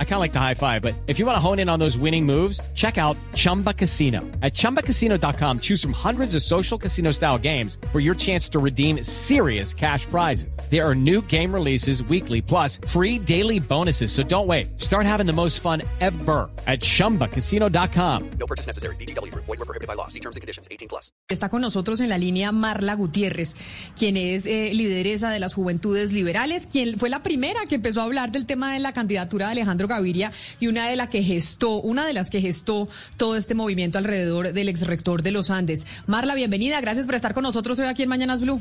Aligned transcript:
I 0.00 0.04
kind 0.04 0.14
of 0.14 0.20
like 0.20 0.32
the 0.32 0.40
high 0.40 0.54
five, 0.54 0.82
but 0.82 0.94
if 1.06 1.20
you 1.20 1.26
want 1.26 1.36
to 1.36 1.40
hone 1.40 1.60
in 1.60 1.68
on 1.68 1.78
those 1.78 1.96
winning 1.96 2.26
moves, 2.26 2.60
check 2.74 2.98
out 2.98 3.16
Chumba 3.34 3.72
Casino. 3.72 4.22
At 4.42 4.54
ChumbaCasino.com, 4.54 5.60
choose 5.60 5.80
from 5.80 5.92
hundreds 5.92 6.34
of 6.34 6.42
social 6.42 6.76
casino 6.76 7.12
style 7.12 7.38
games 7.38 7.78
for 7.92 8.00
your 8.00 8.16
chance 8.16 8.48
to 8.48 8.58
redeem 8.58 9.04
serious 9.04 9.72
cash 9.72 10.04
prizes. 10.06 10.58
There 10.68 10.84
are 10.84 10.96
new 10.96 11.22
game 11.22 11.54
releases 11.54 12.02
weekly, 12.02 12.42
plus 12.42 12.80
free 12.88 13.20
daily 13.20 13.60
bonuses. 13.60 14.10
So 14.10 14.24
don't 14.24 14.48
wait. 14.48 14.80
Start 14.80 15.06
having 15.06 15.26
the 15.26 15.32
most 15.32 15.60
fun 15.60 15.82
ever 16.00 16.50
at 16.66 16.80
ChumbaCasino.com. 16.80 18.30
No 18.40 18.46
purchase 18.46 18.66
necessary. 18.66 18.96
BGW. 18.96 19.32
Void 19.34 19.46
were 19.46 19.56
prohibited 19.58 19.86
by 19.86 19.94
law. 19.94 20.08
See 20.08 20.20
terms 20.20 20.34
and 20.34 20.40
conditions. 20.40 20.66
18 20.72 20.88
plus. 20.88 21.12
Está 21.28 21.48
con 21.48 21.60
nosotros 21.60 22.00
en 22.00 22.08
la 22.08 22.18
línea 22.18 22.52
Marla 22.52 22.94
Gutiérrez, 22.94 23.54
quien 23.96 24.16
es 24.16 24.46
eh, 24.46 24.70
lideresa 24.72 25.30
de 25.30 25.38
las 25.38 25.54
Juventudes 25.54 26.12
Liberales, 26.12 26.66
quien 26.66 26.98
fue 26.98 27.10
la 27.10 27.22
primera 27.22 27.60
que 27.68 27.76
empezó 27.76 28.00
a 28.00 28.04
hablar 28.04 28.32
del 28.32 28.46
tema 28.46 28.72
de 28.72 28.80
la 28.80 28.92
candidatura 28.92 29.46
de 29.46 29.52
Alejandro 29.52 29.87
Gaviria 29.88 30.30
y 30.60 30.68
una 30.68 30.88
de 30.88 30.96
las 30.96 31.08
que 31.08 31.22
gestó, 31.22 31.80
una 31.80 32.06
de 32.06 32.12
las 32.12 32.30
que 32.30 32.40
gestó 32.40 32.88
todo 33.16 33.36
este 33.36 33.54
movimiento 33.54 33.98
alrededor 33.98 34.52
del 34.52 34.68
exrector 34.68 35.22
de 35.22 35.32
los 35.32 35.50
Andes. 35.50 35.86
Marla, 36.06 36.34
bienvenida, 36.34 36.80
gracias 36.80 37.06
por 37.06 37.14
estar 37.14 37.34
con 37.34 37.42
nosotros 37.42 37.78
hoy 37.78 37.86
aquí 37.86 38.04
en 38.04 38.08
Mañanas 38.08 38.42
Blue. 38.42 38.60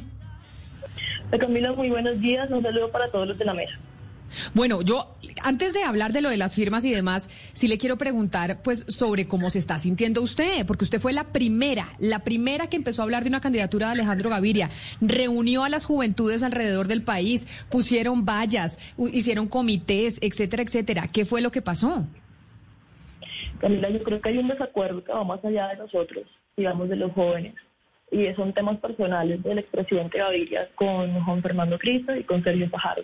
Camila, 1.40 1.74
muy 1.74 1.90
buenos 1.90 2.20
días, 2.20 2.50
un 2.50 2.64
saludo 2.64 2.90
para 2.90 3.10
todos 3.10 3.28
los 3.28 3.38
de 3.38 3.46
la 3.46 3.54
mesa. 3.54 3.78
Bueno, 4.54 4.82
yo 4.82 5.16
antes 5.44 5.74
de 5.74 5.84
hablar 5.84 6.14
de 6.14 6.22
lo 6.22 6.30
de 6.30 6.38
las 6.38 6.56
firmas 6.56 6.86
y 6.86 6.92
demás, 6.92 7.30
sí 7.54 7.68
le 7.68 7.78
quiero 7.78 7.98
preguntar 7.98 8.62
pues 8.62 8.86
sobre 8.88 9.28
cómo 9.28 9.50
se 9.50 9.60
está 9.60 9.78
sintiendo 9.78 10.22
usted, 10.22 10.66
porque 10.66 10.86
usted 10.86 11.00
fue 11.00 11.14
la 11.14 11.26
primera, 11.26 11.96
la 12.00 12.24
primera 12.24 12.68
que 12.68 12.78
empezó 12.78 13.02
a 13.02 13.06
hablar 13.06 13.24
de 13.24 13.30
una 13.30 13.42
candidatura 13.42 13.88
de 13.88 13.94
Alejandro 13.94 14.30
Gaviria, 14.30 14.70
reunió 15.02 15.64
a 15.64 15.70
las 15.70 15.86
juventudes 15.86 16.44
alrededor 16.44 16.88
del 16.88 17.04
país, 17.04 17.48
pusieron 17.70 18.26
vallas, 18.26 18.80
hicieron 19.12 19.48
comités, 19.48 20.20
etcétera, 20.22 20.64
etcétera. 20.64 21.08
¿Qué 21.08 21.26
fue 21.26 21.42
lo 21.42 21.52
que 21.52 21.62
pasó? 21.62 22.06
Camila, 23.60 23.90
yo 23.90 24.04
creo 24.04 24.22
que 24.22 24.30
hay 24.30 24.38
un 24.38 24.48
desacuerdo 24.48 25.04
que 25.04 25.12
va 25.12 25.24
más 25.24 25.44
allá 25.44 25.70
de 25.70 25.78
nosotros, 25.78 26.26
digamos 26.56 26.90
de 26.90 26.96
los 26.96 27.12
jóvenes, 27.14 27.56
y 28.12 28.34
son 28.36 28.54
temas 28.54 28.78
personales 28.78 29.44
del 29.44 29.60
expresidente 29.60 30.18
Gaviria 30.18 30.70
con 30.76 31.24
Juan 31.24 31.42
Fernando 31.42 31.78
Cristo 31.78 32.16
y 32.16 32.24
con 32.24 32.44
Sergio 32.44 32.70
Fajardo. 32.70 33.04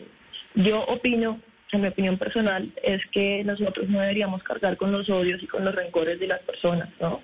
Yo 0.55 0.83
opino, 0.85 1.39
en 1.71 1.81
mi 1.81 1.87
opinión 1.87 2.17
personal, 2.17 2.71
es 2.83 3.01
que 3.11 3.43
nosotros 3.43 3.89
no 3.89 3.99
deberíamos 3.99 4.43
cargar 4.43 4.77
con 4.77 4.91
los 4.91 5.09
odios 5.09 5.41
y 5.41 5.47
con 5.47 5.65
los 5.65 5.75
rencores 5.75 6.19
de 6.19 6.27
las 6.27 6.39
personas, 6.41 6.89
¿no? 6.99 7.21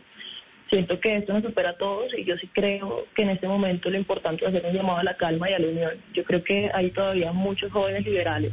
Siento 0.69 0.99
que 0.99 1.17
esto 1.17 1.33
nos 1.33 1.43
supera 1.43 1.71
a 1.71 1.77
todos 1.77 2.13
y 2.15 2.25
yo 2.25 2.37
sí 2.37 2.47
creo 2.53 3.07
que 3.15 3.23
en 3.23 3.29
este 3.29 3.47
momento 3.47 3.89
lo 3.89 3.97
importante 3.97 4.45
es 4.45 4.49
hacer 4.49 4.65
un 4.65 4.73
llamado 4.73 4.99
a 4.99 5.03
la 5.03 5.17
calma 5.17 5.49
y 5.49 5.53
a 5.53 5.59
la 5.59 5.67
unión. 5.67 5.93
Yo 6.13 6.23
creo 6.23 6.43
que 6.43 6.69
hay 6.73 6.91
todavía 6.91 7.31
muchos 7.31 7.71
jóvenes 7.71 8.05
liberales 8.05 8.51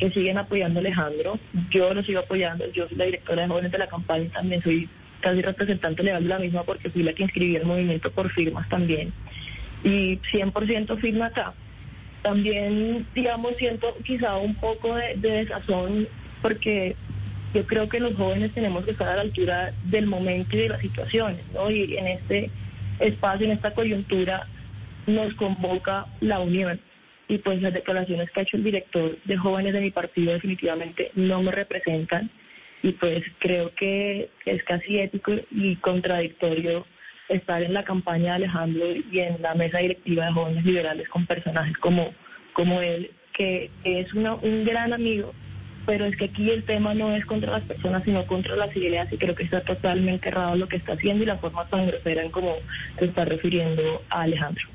que 0.00 0.10
siguen 0.10 0.38
apoyando 0.38 0.80
a 0.80 0.80
Alejandro. 0.80 1.38
Yo 1.70 1.94
lo 1.94 2.02
sigo 2.02 2.20
apoyando, 2.20 2.66
yo 2.72 2.88
soy 2.88 2.96
la 2.96 3.04
directora 3.04 3.42
de 3.42 3.48
jóvenes 3.48 3.70
de 3.70 3.78
la 3.78 3.86
campaña 3.86 4.28
también 4.32 4.60
soy 4.62 4.88
casi 5.22 5.40
representante 5.40 6.02
legal 6.02 6.22
de 6.22 6.28
la 6.28 6.38
misma 6.38 6.64
porque 6.64 6.90
fui 6.90 7.02
la 7.02 7.14
que 7.14 7.22
inscribí 7.22 7.56
el 7.56 7.64
movimiento 7.64 8.10
por 8.10 8.30
firmas 8.32 8.68
también. 8.68 9.12
Y 9.82 10.18
100% 10.32 11.00
firma 11.00 11.26
acá 11.26 11.54
también, 12.22 13.06
digamos, 13.14 13.56
siento 13.56 13.96
quizá 14.04 14.36
un 14.36 14.54
poco 14.54 14.94
de, 14.94 15.16
desazón 15.16 16.08
porque 16.40 16.96
yo 17.52 17.66
creo 17.66 17.88
que 17.88 18.00
los 18.00 18.14
jóvenes 18.14 18.52
tenemos 18.52 18.84
que 18.84 18.92
estar 18.92 19.08
a 19.08 19.16
la 19.16 19.22
altura 19.22 19.74
del 19.84 20.06
momento 20.06 20.56
y 20.56 20.60
de 20.60 20.68
las 20.70 20.80
situaciones, 20.80 21.42
¿no? 21.52 21.70
Y 21.70 21.96
en 21.96 22.06
este 22.06 22.50
espacio, 23.00 23.46
en 23.46 23.52
esta 23.52 23.74
coyuntura, 23.74 24.46
nos 25.06 25.34
convoca 25.34 26.06
la 26.20 26.40
unión. 26.40 26.80
Y 27.28 27.38
pues 27.38 27.60
las 27.60 27.74
declaraciones 27.74 28.30
que 28.30 28.40
ha 28.40 28.42
hecho 28.42 28.56
el 28.56 28.64
director 28.64 29.18
de 29.24 29.36
jóvenes 29.36 29.72
de 29.72 29.80
mi 29.80 29.90
partido 29.90 30.32
definitivamente 30.32 31.10
no 31.14 31.42
me 31.42 31.50
representan. 31.50 32.30
Y 32.82 32.92
pues 32.92 33.22
creo 33.38 33.72
que 33.74 34.30
es 34.44 34.62
casi 34.64 34.98
ético 34.98 35.32
y 35.50 35.76
contradictorio 35.76 36.84
estar 37.28 37.62
en 37.62 37.74
la 37.74 37.84
campaña 37.84 38.30
de 38.30 38.44
Alejandro 38.44 38.86
y 39.10 39.20
en 39.20 39.40
la 39.40 39.54
mesa 39.54 39.78
directiva 39.78 40.26
de 40.26 40.32
jóvenes 40.32 40.64
liberales 40.64 41.08
con 41.08 41.26
personajes 41.26 41.76
como, 41.78 42.12
como 42.52 42.80
él, 42.80 43.10
que 43.32 43.70
es 43.84 44.12
un 44.12 44.64
gran 44.64 44.92
amigo, 44.92 45.32
pero 45.86 46.04
es 46.04 46.16
que 46.16 46.26
aquí 46.26 46.50
el 46.50 46.64
tema 46.64 46.94
no 46.94 47.14
es 47.14 47.24
contra 47.24 47.52
las 47.52 47.64
personas, 47.64 48.02
sino 48.04 48.26
contra 48.26 48.56
las 48.56 48.74
ideas 48.76 49.12
y 49.12 49.16
creo 49.16 49.34
que 49.34 49.44
está 49.44 49.60
totalmente 49.62 50.28
errado 50.28 50.56
lo 50.56 50.68
que 50.68 50.76
está 50.76 50.92
haciendo 50.92 51.24
y 51.24 51.26
la 51.26 51.38
forma 51.38 51.66
tan 51.68 51.86
grosera 51.86 52.22
en 52.22 52.30
cómo 52.30 52.56
se 52.98 53.06
está 53.06 53.24
refiriendo 53.24 54.02
a 54.10 54.22
Alejandro. 54.22 54.68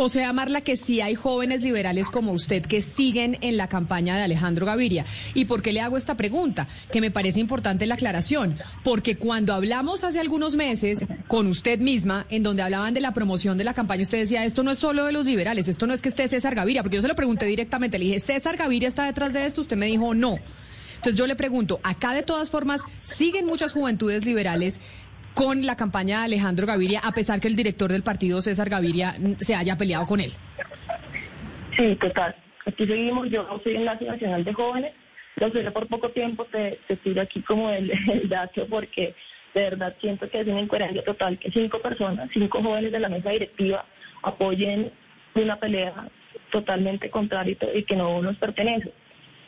O 0.00 0.08
sea, 0.08 0.32
Marla, 0.32 0.60
que 0.60 0.76
sí 0.76 1.00
hay 1.00 1.16
jóvenes 1.16 1.62
liberales 1.64 2.08
como 2.08 2.30
usted 2.30 2.62
que 2.62 2.82
siguen 2.82 3.36
en 3.40 3.56
la 3.56 3.68
campaña 3.68 4.16
de 4.16 4.22
Alejandro 4.22 4.64
Gaviria. 4.64 5.04
¿Y 5.34 5.46
por 5.46 5.60
qué 5.60 5.72
le 5.72 5.80
hago 5.80 5.96
esta 5.96 6.16
pregunta? 6.16 6.68
Que 6.92 7.00
me 7.00 7.10
parece 7.10 7.40
importante 7.40 7.84
la 7.84 7.96
aclaración. 7.96 8.56
Porque 8.84 9.16
cuando 9.16 9.54
hablamos 9.54 10.04
hace 10.04 10.20
algunos 10.20 10.54
meses 10.54 11.04
con 11.26 11.48
usted 11.48 11.80
misma, 11.80 12.26
en 12.30 12.44
donde 12.44 12.62
hablaban 12.62 12.94
de 12.94 13.00
la 13.00 13.12
promoción 13.12 13.58
de 13.58 13.64
la 13.64 13.74
campaña, 13.74 14.04
usted 14.04 14.18
decía, 14.18 14.44
esto 14.44 14.62
no 14.62 14.70
es 14.70 14.78
solo 14.78 15.04
de 15.04 15.10
los 15.10 15.26
liberales, 15.26 15.66
esto 15.66 15.88
no 15.88 15.94
es 15.94 16.00
que 16.00 16.10
esté 16.10 16.28
César 16.28 16.54
Gaviria, 16.54 16.84
porque 16.84 16.98
yo 16.98 17.02
se 17.02 17.08
lo 17.08 17.16
pregunté 17.16 17.46
directamente, 17.46 17.98
le 17.98 18.04
dije, 18.04 18.20
¿César 18.20 18.56
Gaviria 18.56 18.86
está 18.86 19.04
detrás 19.04 19.32
de 19.32 19.46
esto? 19.46 19.62
Usted 19.62 19.76
me 19.76 19.86
dijo, 19.86 20.14
no. 20.14 20.36
Entonces 20.94 21.18
yo 21.18 21.26
le 21.26 21.34
pregunto, 21.34 21.80
acá 21.82 22.12
de 22.12 22.22
todas 22.22 22.50
formas 22.50 22.82
siguen 23.02 23.46
muchas 23.46 23.72
juventudes 23.72 24.24
liberales 24.24 24.80
con 25.38 25.64
la 25.64 25.76
campaña 25.76 26.18
de 26.18 26.24
Alejandro 26.24 26.66
Gaviria, 26.66 26.98
a 26.98 27.12
pesar 27.12 27.38
que 27.38 27.46
el 27.46 27.54
director 27.54 27.92
del 27.92 28.02
partido, 28.02 28.42
César 28.42 28.68
Gaviria, 28.68 29.14
se 29.38 29.54
haya 29.54 29.78
peleado 29.78 30.04
con 30.04 30.18
él. 30.18 30.32
Sí, 31.76 31.94
total. 31.94 32.34
Aquí 32.66 32.84
seguimos, 32.84 33.30
yo 33.30 33.46
soy 33.62 33.76
Enlace 33.76 34.04
Nacional 34.04 34.42
de 34.42 34.52
Jóvenes, 34.52 34.92
lo 35.36 35.48
sé 35.52 35.70
por 35.70 35.86
poco 35.86 36.10
tiempo, 36.10 36.44
te, 36.46 36.80
te 36.88 36.96
tiro 36.96 37.22
aquí 37.22 37.40
como 37.42 37.70
el, 37.70 37.88
dato 38.28 38.66
porque 38.66 39.14
de 39.54 39.60
verdad 39.60 39.94
siento 40.00 40.28
que 40.28 40.40
es 40.40 40.48
una 40.48 40.60
incoherencia 40.60 41.04
total 41.04 41.38
que 41.38 41.52
cinco 41.52 41.78
personas, 41.78 42.28
cinco 42.34 42.60
jóvenes 42.60 42.90
de 42.90 42.98
la 42.98 43.08
mesa 43.08 43.30
directiva 43.30 43.86
apoyen 44.24 44.90
una 45.36 45.54
pelea 45.54 46.08
totalmente 46.50 47.10
contraria 47.10 47.56
y 47.76 47.84
que 47.84 47.94
no 47.94 48.20
nos 48.22 48.36
pertenece. 48.38 48.92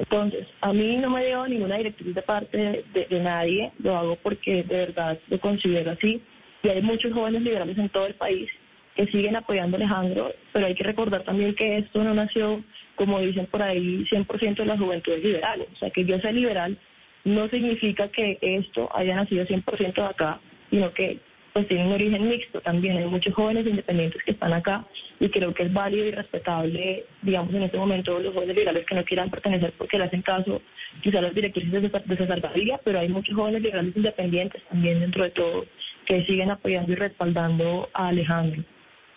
Entonces, 0.00 0.46
a 0.62 0.72
mí 0.72 0.96
no 0.96 1.10
me 1.10 1.26
dio 1.26 1.46
ninguna 1.46 1.76
directriz 1.76 2.14
de 2.14 2.22
parte 2.22 2.84
de, 2.94 3.20
nadie, 3.20 3.70
lo 3.78 3.98
hago 3.98 4.16
porque 4.16 4.62
de 4.62 4.76
verdad 4.86 5.18
lo 5.28 5.38
considero 5.38 5.90
así. 5.90 6.22
Y 6.62 6.68
hay 6.70 6.80
muchos 6.80 7.12
jóvenes 7.12 7.42
liberales 7.42 7.76
en 7.76 7.90
todo 7.90 8.06
el 8.06 8.14
país 8.14 8.48
que 8.96 9.06
siguen 9.08 9.36
apoyando 9.36 9.76
a 9.76 9.78
Alejandro, 9.78 10.32
pero 10.54 10.66
hay 10.66 10.74
que 10.74 10.84
recordar 10.84 11.22
también 11.22 11.54
que 11.54 11.76
esto 11.76 12.02
no 12.02 12.14
nació, 12.14 12.64
como 12.96 13.20
dicen 13.20 13.44
por 13.44 13.62
ahí, 13.62 14.06
100% 14.10 14.56
de 14.56 14.64
las 14.64 14.78
juventudes 14.78 15.22
liberales. 15.22 15.68
O 15.74 15.76
sea, 15.76 15.90
que 15.90 16.06
yo 16.06 16.18
sea 16.18 16.32
liberal 16.32 16.78
no 17.24 17.48
significa 17.48 18.08
que 18.08 18.38
esto 18.40 18.88
haya 18.94 19.16
nacido 19.16 19.44
100% 19.44 19.94
de 19.94 20.02
acá, 20.02 20.40
sino 20.70 20.94
que 20.94 21.18
pues 21.52 21.68
tiene 21.68 21.86
un 21.86 21.92
origen 21.92 22.28
mixto 22.28 22.60
también. 22.60 22.98
Hay 22.98 23.06
muchos 23.06 23.34
jóvenes 23.34 23.66
independientes 23.66 24.22
que 24.22 24.32
están 24.32 24.52
acá 24.52 24.86
y 25.18 25.28
creo 25.28 25.52
que 25.52 25.64
es 25.64 25.72
válido 25.72 26.06
y 26.06 26.10
respetable, 26.12 27.04
digamos, 27.22 27.54
en 27.54 27.62
este 27.64 27.78
momento 27.78 28.18
los 28.18 28.34
jóvenes 28.34 28.56
liberales 28.56 28.86
que 28.86 28.94
no 28.94 29.04
quieran 29.04 29.30
pertenecer 29.30 29.72
porque 29.76 29.98
le 29.98 30.04
hacen 30.04 30.22
caso 30.22 30.62
quizá 31.02 31.18
a 31.18 31.22
los 31.22 31.34
directores 31.34 31.70
de, 31.70 32.16
César 32.16 32.52
pero 32.84 32.98
hay 32.98 33.08
muchos 33.08 33.34
jóvenes 33.34 33.62
liberales 33.62 33.96
independientes 33.96 34.62
también 34.68 35.00
dentro 35.00 35.24
de 35.24 35.30
todo 35.30 35.66
que 36.06 36.24
siguen 36.26 36.50
apoyando 36.50 36.92
y 36.92 36.96
respaldando 36.96 37.88
a 37.92 38.08
Alejandro. 38.08 38.64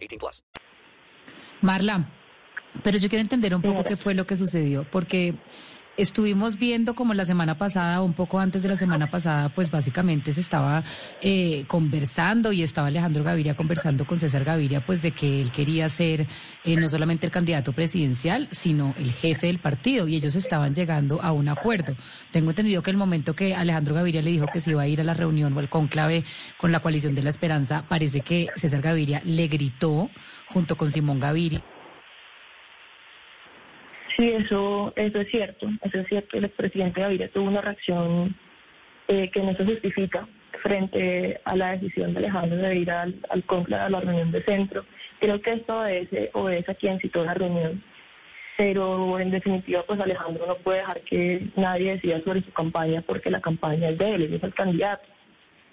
18 0.00 0.18
plus. 0.18 0.44
Marla, 1.62 2.08
pero 2.82 2.98
yo 2.98 3.08
quiero 3.08 3.22
entender 3.22 3.54
un 3.54 3.62
poco 3.62 3.84
qué 3.84 3.96
fue 3.96 4.14
lo 4.14 4.26
que 4.26 4.36
sucedió, 4.36 4.84
porque 4.90 5.34
Estuvimos 6.00 6.58
viendo 6.58 6.94
como 6.94 7.12
la 7.12 7.26
semana 7.26 7.58
pasada, 7.58 8.00
un 8.00 8.14
poco 8.14 8.38
antes 8.38 8.62
de 8.62 8.70
la 8.70 8.76
semana 8.76 9.10
pasada, 9.10 9.50
pues 9.50 9.70
básicamente 9.70 10.32
se 10.32 10.40
estaba 10.40 10.82
eh, 11.20 11.64
conversando 11.66 12.52
y 12.52 12.62
estaba 12.62 12.86
Alejandro 12.86 13.22
Gaviria 13.22 13.54
conversando 13.54 14.06
con 14.06 14.18
César 14.18 14.44
Gaviria, 14.44 14.82
pues 14.82 15.02
de 15.02 15.10
que 15.10 15.42
él 15.42 15.52
quería 15.52 15.90
ser 15.90 16.26
eh, 16.64 16.76
no 16.76 16.88
solamente 16.88 17.26
el 17.26 17.30
candidato 17.30 17.74
presidencial, 17.74 18.48
sino 18.50 18.94
el 18.96 19.12
jefe 19.12 19.48
del 19.48 19.58
partido 19.58 20.08
y 20.08 20.16
ellos 20.16 20.36
estaban 20.36 20.74
llegando 20.74 21.20
a 21.20 21.32
un 21.32 21.50
acuerdo. 21.50 21.94
Tengo 22.30 22.48
entendido 22.48 22.82
que 22.82 22.90
el 22.90 22.96
momento 22.96 23.36
que 23.36 23.54
Alejandro 23.54 23.94
Gaviria 23.94 24.22
le 24.22 24.30
dijo 24.30 24.46
que 24.46 24.60
se 24.60 24.70
iba 24.70 24.80
a 24.80 24.88
ir 24.88 25.02
a 25.02 25.04
la 25.04 25.12
reunión 25.12 25.52
o 25.52 25.58
al 25.58 25.68
conclave 25.68 26.24
con 26.56 26.72
la 26.72 26.80
coalición 26.80 27.14
de 27.14 27.24
la 27.24 27.28
esperanza, 27.28 27.84
parece 27.86 28.22
que 28.22 28.46
César 28.56 28.80
Gaviria 28.80 29.20
le 29.26 29.48
gritó 29.48 30.08
junto 30.46 30.78
con 30.78 30.90
Simón 30.90 31.20
Gaviria. 31.20 31.62
Sí, 34.20 34.28
eso, 34.32 34.92
eso 34.96 35.18
es 35.18 35.30
cierto, 35.30 35.66
eso 35.80 35.98
es 35.98 36.06
cierto. 36.08 36.36
El 36.36 36.44
expresidente 36.44 37.00
Gaviria 37.00 37.30
tuvo 37.30 37.48
una 37.48 37.62
reacción 37.62 38.36
eh, 39.08 39.30
que 39.30 39.40
no 39.40 39.56
se 39.56 39.64
justifica 39.64 40.28
frente 40.62 41.40
a 41.42 41.56
la 41.56 41.70
decisión 41.70 42.12
de 42.12 42.18
Alejandro 42.18 42.58
de 42.58 42.76
ir 42.76 42.90
al, 42.90 43.18
al 43.30 43.42
conclave, 43.44 43.84
a 43.84 43.88
la 43.88 44.00
reunión 44.00 44.30
de 44.30 44.42
centro. 44.42 44.84
Creo 45.20 45.40
que 45.40 45.54
esto 45.54 45.80
obedece, 45.80 46.28
obedece 46.34 46.70
a 46.70 46.74
quien 46.74 47.00
citó 47.00 47.24
la 47.24 47.32
reunión 47.32 47.82
pero 48.58 49.18
en 49.18 49.30
definitiva 49.30 49.82
pues 49.86 49.98
Alejandro 49.98 50.46
no 50.46 50.56
puede 50.56 50.80
dejar 50.80 51.00
que 51.00 51.48
nadie 51.56 51.92
decida 51.92 52.20
sobre 52.20 52.42
su 52.42 52.52
campaña 52.52 53.00
porque 53.00 53.30
la 53.30 53.40
campaña 53.40 53.88
es 53.88 53.96
de 53.96 54.14
él, 54.14 54.22
él 54.24 54.34
es 54.34 54.42
el 54.42 54.52
candidato. 54.52 55.08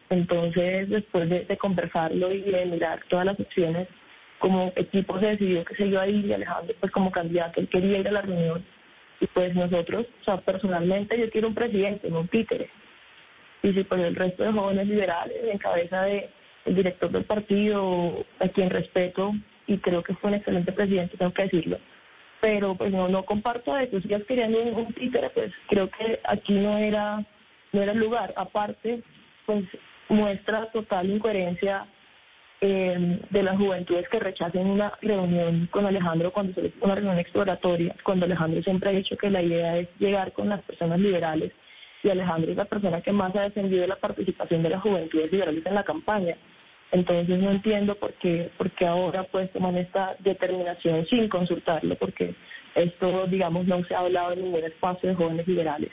Entonces 0.09 0.88
después 0.88 1.29
de, 1.29 1.41
de 1.41 1.57
conversarlo 1.57 2.31
y 2.31 2.43
de 2.43 2.65
mirar 2.65 3.03
todas 3.09 3.25
las 3.25 3.38
opciones, 3.38 3.89
como 4.39 4.72
equipo 4.75 5.19
se 5.19 5.28
decidió 5.28 5.66
que 5.66 5.75
se 5.75 5.88
iba 5.88 6.01
a 6.01 6.07
ir 6.07 6.25
y 6.25 6.34
Alejandro 6.34 6.75
pues 6.80 6.92
como 6.92 7.12
candidato, 7.12 7.60
él 7.60 7.69
quería 7.69 8.00
ir 8.00 8.07
a 8.07 8.12
la 8.12 8.22
reunión 8.22 8.63
y 9.19 9.28
pues 9.28 9.56
nosotros, 9.56 10.06
o 10.22 10.24
sea, 10.24 10.38
personalmente 10.38 11.19
yo 11.19 11.30
quiero 11.30 11.48
un 11.48 11.56
presidente, 11.56 12.10
no 12.10 12.22
un 12.22 12.28
títere. 12.28 12.69
Y 13.63 13.74
si 13.74 13.84
pues 13.84 14.01
el 14.01 14.16
resto 14.16 14.44
de 14.44 14.51
jóvenes 14.51 14.88
liberales 14.88 15.38
en 15.44 15.57
cabeza 15.57 16.04
de 16.04 16.30
director 16.66 17.12
del 17.12 17.24
partido, 17.24 18.25
a 18.39 18.48
quien 18.50 18.69
respeto 18.69 19.34
y 19.66 19.78
creo 19.80 20.04
que 20.04 20.13
fue 20.16 20.30
un 20.30 20.36
excelente 20.36 20.72
presidente, 20.72 21.18
tengo 21.18 21.34
que 21.34 21.44
decirlo, 21.44 21.80
pero 22.39 22.75
pues 22.75 22.92
no, 22.92 23.07
no 23.07 23.24
comparto 23.24 23.75
eso. 23.78 24.00
Si 24.00 24.07
ellas 24.07 24.24
querían 24.28 24.54
un, 24.54 24.74
un 24.74 24.94
títere, 24.94 25.30
pues 25.31 25.51
creo 25.68 25.89
que 25.89 26.19
aquí 26.24 26.54
no 26.54 26.78
era, 26.78 27.25
no 27.72 27.81
era 27.81 27.94
el 27.94 28.00
lugar. 28.00 28.34
Aparte, 28.38 29.01
pues 29.45 29.66
muestra 30.10 30.72
total 30.72 31.10
incoherencia 31.10 31.88
eh, 32.59 33.19
de 33.30 33.44
las 33.44 33.56
juventudes 33.56 34.09
que 34.09 34.19
rechacen 34.19 34.68
una 34.68 34.92
reunión 35.01 35.68
con 35.71 35.86
Alejandro 35.86 36.31
cuando 36.31 36.54
se 36.54 36.74
una 36.81 36.95
reunión 36.95 37.19
exploratoria, 37.19 37.95
cuando 38.04 38.25
Alejandro 38.25 38.63
siempre 38.63 38.89
ha 38.89 38.94
dicho 38.94 39.15
que 39.15 39.30
la 39.30 39.44
idea 39.44 39.77
es 39.77 39.88
llegar 40.00 40.33
con 40.33 40.50
las 40.50 40.62
personas 40.63 41.00
liberales 41.00 41.51
y 42.04 42.09
Alejandro 42.09 42.51
es 42.51 42.57
la 42.57 42.65
persona 42.65 43.01
que 43.01 43.12
más 43.12 43.36
ha 43.36 43.42
defendido 43.42 43.86
la 43.86 43.95
participación 43.95 44.63
de 44.63 44.69
las 44.69 44.81
juventudes 44.81 45.31
liberales 45.31 45.65
en 45.65 45.75
la 45.75 45.83
campaña. 45.83 46.36
Entonces 46.92 47.38
no 47.38 47.51
entiendo 47.51 47.95
por 47.95 48.13
qué, 48.13 48.50
por 48.57 48.71
qué 48.71 48.88
ahora 48.88 49.24
pues 49.24 49.51
toman 49.51 49.77
esta 49.77 50.15
determinación 50.19 51.06
sin 51.06 51.27
consultarlo, 51.27 51.95
porque 51.95 52.33
esto, 52.75 53.27
digamos, 53.27 53.65
no 53.68 53.83
se 53.83 53.94
ha 53.94 54.00
hablado 54.00 54.33
en 54.33 54.44
ningún 54.44 54.63
espacio 54.63 55.10
de 55.10 55.15
jóvenes 55.15 55.48
liberales. 55.48 55.92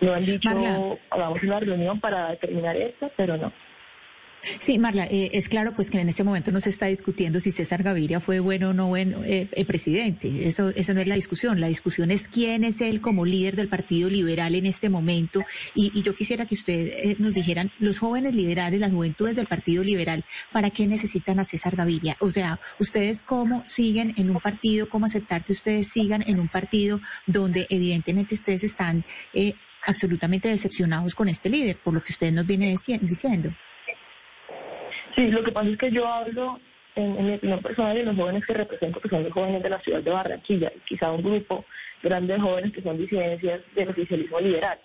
No 0.00 0.12
han 0.12 0.24
dicho, 0.24 0.50
Marla. 0.50 0.94
hagamos 1.10 1.42
una 1.42 1.60
reunión 1.60 2.00
para 2.00 2.30
determinar 2.30 2.76
esto, 2.76 3.10
pero 3.16 3.36
no. 3.36 3.52
Sí, 4.60 4.78
Marla, 4.78 5.06
eh, 5.06 5.30
es 5.32 5.48
claro 5.48 5.72
pues 5.74 5.90
que 5.90 5.98
en 6.00 6.08
este 6.08 6.22
momento 6.22 6.52
no 6.52 6.60
se 6.60 6.70
está 6.70 6.86
discutiendo 6.86 7.40
si 7.40 7.50
César 7.50 7.82
Gaviria 7.82 8.20
fue 8.20 8.38
bueno 8.38 8.70
o 8.70 8.72
no 8.74 8.86
buen 8.86 9.14
eh, 9.24 9.48
eh, 9.50 9.64
presidente. 9.64 10.46
Eso, 10.46 10.68
esa 10.70 10.94
no 10.94 11.00
es 11.00 11.08
la 11.08 11.16
discusión. 11.16 11.60
La 11.60 11.66
discusión 11.66 12.12
es 12.12 12.28
quién 12.28 12.62
es 12.62 12.80
él 12.80 13.00
como 13.00 13.24
líder 13.24 13.56
del 13.56 13.68
Partido 13.68 14.08
Liberal 14.08 14.54
en 14.54 14.66
este 14.66 14.88
momento. 14.88 15.44
Y, 15.74 15.90
y 15.98 16.02
yo 16.02 16.14
quisiera 16.14 16.46
que 16.46 16.54
usted 16.54 16.86
eh, 16.86 17.16
nos 17.18 17.32
dijeran, 17.34 17.72
los 17.80 17.98
jóvenes 17.98 18.36
liberales, 18.36 18.78
las 18.78 18.92
juventudes 18.92 19.34
del 19.34 19.46
Partido 19.48 19.82
Liberal, 19.82 20.24
¿para 20.52 20.70
qué 20.70 20.86
necesitan 20.86 21.40
a 21.40 21.44
César 21.44 21.74
Gaviria? 21.74 22.16
O 22.20 22.30
sea, 22.30 22.60
ustedes 22.78 23.22
cómo 23.22 23.64
siguen 23.66 24.14
en 24.16 24.30
un 24.30 24.40
partido, 24.40 24.88
cómo 24.88 25.06
aceptar 25.06 25.44
que 25.44 25.52
ustedes 25.52 25.88
sigan 25.88 26.22
en 26.26 26.38
un 26.38 26.48
partido 26.48 27.00
donde 27.26 27.66
evidentemente 27.68 28.34
ustedes 28.34 28.62
están 28.62 29.04
eh, 29.34 29.54
absolutamente 29.84 30.48
decepcionados 30.48 31.16
con 31.16 31.28
este 31.28 31.48
líder, 31.48 31.78
por 31.82 31.94
lo 31.94 32.02
que 32.02 32.12
usted 32.12 32.32
nos 32.32 32.46
viene 32.46 32.72
dici- 32.72 33.00
diciendo. 33.00 33.52
Sí, 35.16 35.30
lo 35.30 35.42
que 35.42 35.50
pasa 35.50 35.70
es 35.70 35.78
que 35.78 35.90
yo 35.90 36.06
hablo 36.06 36.60
en, 36.94 37.16
en 37.16 37.26
mi 37.26 37.34
opinión 37.34 37.60
personal 37.60 37.96
de 37.96 38.04
los 38.04 38.16
jóvenes 38.16 38.44
que 38.44 38.52
represento, 38.52 39.00
que 39.00 39.08
son 39.08 39.24
los 39.24 39.32
jóvenes 39.32 39.62
de 39.62 39.70
la 39.70 39.80
ciudad 39.80 40.02
de 40.02 40.10
Barranquilla, 40.10 40.70
y 40.76 40.80
quizá 40.80 41.10
un 41.10 41.22
grupo 41.22 41.64
grande 42.02 42.34
de 42.34 42.40
jóvenes 42.40 42.72
que 42.72 42.82
son 42.82 42.98
disidencias 42.98 43.60
del 43.74 43.88
oficialismo 43.88 44.40
liberal, 44.40 44.78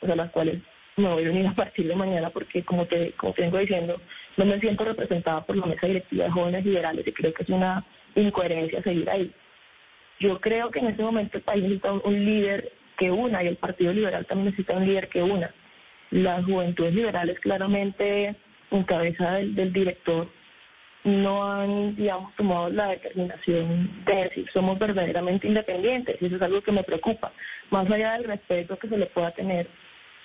o 0.00 0.06
sea, 0.06 0.16
las 0.16 0.30
cuales 0.32 0.56
me 0.96 1.08
voy 1.08 1.24
a 1.24 1.30
unir 1.30 1.46
a 1.46 1.54
partir 1.54 1.86
de 1.86 1.94
mañana 1.94 2.30
porque, 2.30 2.64
como 2.64 2.86
te, 2.86 3.12
como 3.12 3.32
te 3.32 3.42
vengo 3.42 3.58
diciendo, 3.58 4.00
no 4.36 4.44
me 4.44 4.58
siento 4.58 4.84
representada 4.84 5.44
por 5.44 5.56
la 5.56 5.66
mesa 5.66 5.86
directiva 5.86 6.24
de 6.24 6.30
jóvenes 6.30 6.64
liberales 6.64 7.06
y 7.06 7.12
creo 7.12 7.32
que 7.32 7.42
es 7.44 7.48
una 7.48 7.84
incoherencia 8.14 8.82
seguir 8.82 9.08
ahí. 9.08 9.32
Yo 10.18 10.40
creo 10.40 10.70
que 10.70 10.80
en 10.80 10.86
este 10.86 11.02
momento 11.02 11.36
el 11.36 11.44
país 11.44 11.62
necesita 11.62 11.92
un 11.92 12.24
líder 12.24 12.72
que 12.96 13.10
una 13.10 13.44
y 13.44 13.48
el 13.48 13.56
Partido 13.56 13.92
Liberal 13.92 14.24
también 14.26 14.46
necesita 14.46 14.74
un 14.74 14.86
líder 14.86 15.08
que 15.08 15.22
una. 15.22 15.54
Las 16.10 16.44
juventudes 16.44 16.94
liberales 16.94 17.38
claramente 17.40 18.34
en 18.70 18.82
cabeza 18.84 19.32
del, 19.32 19.72
director 19.72 20.28
no 21.04 21.48
han, 21.48 21.94
digamos, 21.94 22.34
tomado 22.34 22.68
la 22.70 22.88
determinación 22.88 24.04
de 24.04 24.14
decir 24.14 24.46
somos 24.52 24.78
verdaderamente 24.78 25.46
independientes 25.46 26.16
y 26.20 26.26
eso 26.26 26.36
es 26.36 26.42
algo 26.42 26.62
que 26.62 26.72
me 26.72 26.82
preocupa. 26.82 27.32
Más 27.70 27.88
allá 27.90 28.12
del 28.12 28.24
respeto 28.24 28.76
que 28.78 28.88
se 28.88 28.98
le 28.98 29.06
pueda 29.06 29.30
tener 29.30 29.68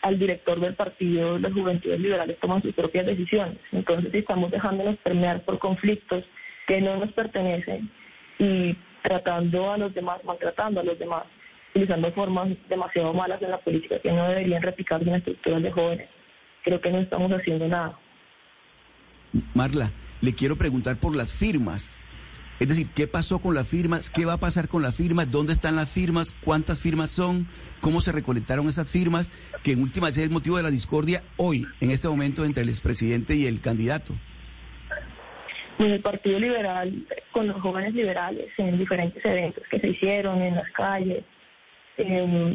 al 0.02 0.18
director 0.18 0.60
del 0.60 0.74
partido, 0.74 1.38
las 1.38 1.54
juventudes 1.54 2.00
liberales 2.00 2.40
toman 2.40 2.62
sus 2.62 2.74
propias 2.74 3.06
decisiones. 3.06 3.58
Entonces, 3.72 4.12
si 4.12 4.18
estamos 4.20 4.50
dejándonos 4.50 4.98
permear 4.98 5.42
por 5.42 5.60
conflictos 5.60 6.24
que 6.68 6.82
no 6.82 6.98
nos 6.98 7.12
pertenecen 7.12 7.92
y 8.40 8.76
tratando 9.04 9.72
a 9.72 9.78
los 9.78 9.94
demás, 9.94 10.24
maltratando 10.24 10.80
a 10.80 10.84
los 10.84 10.98
demás, 10.98 11.24
utilizando 11.72 12.12
formas 12.12 12.50
demasiado 12.70 13.14
malas 13.14 13.42
en 13.42 13.52
la 13.52 13.60
política 13.60 14.00
que 14.00 14.12
no 14.12 14.28
deberían 14.28 14.62
replicarse 14.62 15.08
en 15.08 15.16
estructuras 15.16 15.62
de 15.62 15.72
jóvenes, 15.72 16.10
creo 16.64 16.82
que 16.82 16.92
no 16.92 17.00
estamos 17.00 17.32
haciendo 17.32 17.68
nada. 17.68 17.98
Marla, 19.54 19.92
le 20.22 20.34
quiero 20.34 20.58
preguntar 20.58 20.98
por 20.98 21.16
las 21.16 21.34
firmas. 21.34 21.98
Es 22.60 22.68
decir, 22.68 22.90
¿qué 22.94 23.08
pasó 23.08 23.40
con 23.40 23.56
las 23.56 23.68
firmas? 23.68 24.12
¿Qué 24.12 24.24
va 24.24 24.34
a 24.34 24.40
pasar 24.40 24.68
con 24.68 24.84
las 24.84 24.96
firmas? 24.96 25.32
¿Dónde 25.32 25.52
están 25.52 25.76
las 25.76 25.90
firmas? 25.90 26.32
¿Cuántas 26.44 26.80
firmas 26.80 27.10
son? 27.10 27.48
¿Cómo 27.80 28.02
se 28.02 28.12
recolectaron 28.12 28.70
esas 28.70 28.88
firmas? 28.88 29.32
Que 29.64 29.72
en 29.72 29.82
última 29.82 30.10
es 30.10 30.18
el 30.20 30.30
motivo 30.30 30.58
de 30.58 30.64
la 30.64 30.70
discordia 30.70 31.24
hoy, 31.38 31.66
en 31.80 31.90
este 31.90 32.08
momento, 32.08 32.46
entre 32.46 32.62
el 32.62 32.70
expresidente 32.70 33.36
y 33.36 33.48
el 33.48 33.62
candidato. 33.62 34.14
Pues 35.78 35.92
el 35.92 36.02
Partido 36.02 36.40
Liberal, 36.40 37.08
con 37.32 37.48
los 37.48 37.60
jóvenes 37.62 37.96
liberales, 37.96 38.52
en 38.58 38.78
diferentes 38.78 39.26
eventos 39.26 39.64
que 39.72 39.80
se 39.80 39.88
hicieron 39.88 40.40
en 40.44 40.54
las 40.54 40.70
calles, 40.74 41.24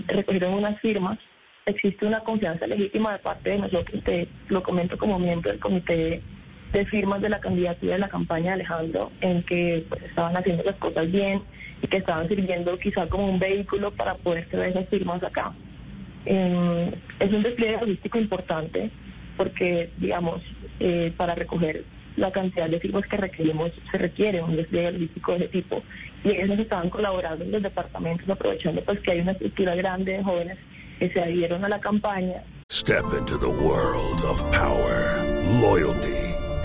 recogieron 0.07 0.55
unas 0.55 0.81
firmas. 0.81 1.19
Existe 1.65 2.07
una 2.07 2.21
confianza 2.21 2.69
legítima 2.69 3.15
de 3.15 3.19
parte 3.19 3.51
de 3.51 3.59
nosotros, 3.59 4.05
te 4.05 4.29
lo 4.51 4.63
comento 4.63 4.97
como 4.97 5.19
miembro 5.19 5.51
del 5.51 5.59
comité 5.59 6.23
de 6.73 6.85
firmas 6.87 7.21
de 7.21 7.29
la 7.29 7.41
candidatura 7.41 7.95
de 7.95 7.99
la 7.99 8.09
campaña 8.09 8.49
de 8.49 8.53
Alejandro, 8.55 9.11
en 9.21 9.43
que 9.43 9.85
pues, 9.89 10.03
estaban 10.03 10.37
haciendo 10.37 10.63
las 10.65 10.77
cosas 10.77 11.11
bien 11.11 11.43
y 11.83 11.87
que 11.87 11.99
estaban 11.99 12.29
sirviendo 12.29 12.79
quizá 12.79 13.07
como 13.07 13.29
un 13.29 13.39
vehículo 13.39 13.91
para 13.93 14.15
poder 14.15 14.49
traer 14.49 14.71
esas 14.71 14.89
firmas 14.89 15.23
acá. 15.23 15.53
Eh, 16.25 16.93
es 17.21 17.33
un 17.33 17.43
despliegue 17.43 17.79
logístico 17.81 18.19
importante 18.19 18.91
porque, 19.37 19.91
digamos, 19.99 20.43
eh, 20.81 21.13
para 21.17 21.35
recoger 21.35 21.85
la 22.17 22.33
cantidad 22.33 22.69
de 22.69 22.81
firmas 22.81 23.07
que 23.07 23.17
requerimos 23.17 23.71
se 23.91 23.99
requiere 23.99 24.43
un 24.43 24.57
despliegue 24.57 24.93
logístico 24.93 25.33
de 25.33 25.39
ese 25.39 25.49
tipo. 25.49 25.83
Y 26.25 26.31
ellos 26.31 26.59
estaban 26.59 26.91
colaborando 26.91 27.45
en 27.45 27.53
los 27.53 27.63
departamentos, 27.63 28.29
aprovechando 28.29 28.83
pues 28.83 28.99
que 29.01 29.13
hay 29.13 29.21
una 29.21 29.33
estructura 29.33 29.75
grande 29.75 30.13
de 30.13 30.25
jóvenes 30.25 30.59
que 30.99 31.11
se 31.11 31.21
adhirieron 31.21 31.65
a 31.65 31.69
la 31.69 31.79
campaña 31.79 32.43
Step 32.69 33.15
into 33.15 33.39
the 33.39 33.49
world 33.49 34.25
of 34.25 34.43
power, 34.51 35.23
loyalty, 35.61 36.26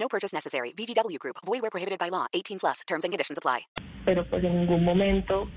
No 0.00 0.08
purchase 0.08 0.32
necessary. 0.32 0.72
VGW 0.72 1.20
Group. 1.20 1.36
Void 1.46 1.60
where 1.60 1.70
prohibited 1.70 1.98
by 2.00 2.08
law. 2.08 2.26
18 2.32 2.58
plus. 2.58 2.80
Terms 2.88 3.04
and 3.04 3.12
conditions 3.12 3.38
apply. 3.38 3.66
pero 4.04 4.24
pues 4.24 4.42
en 4.42 4.60
ningún 4.60 4.82
momento 4.82 5.48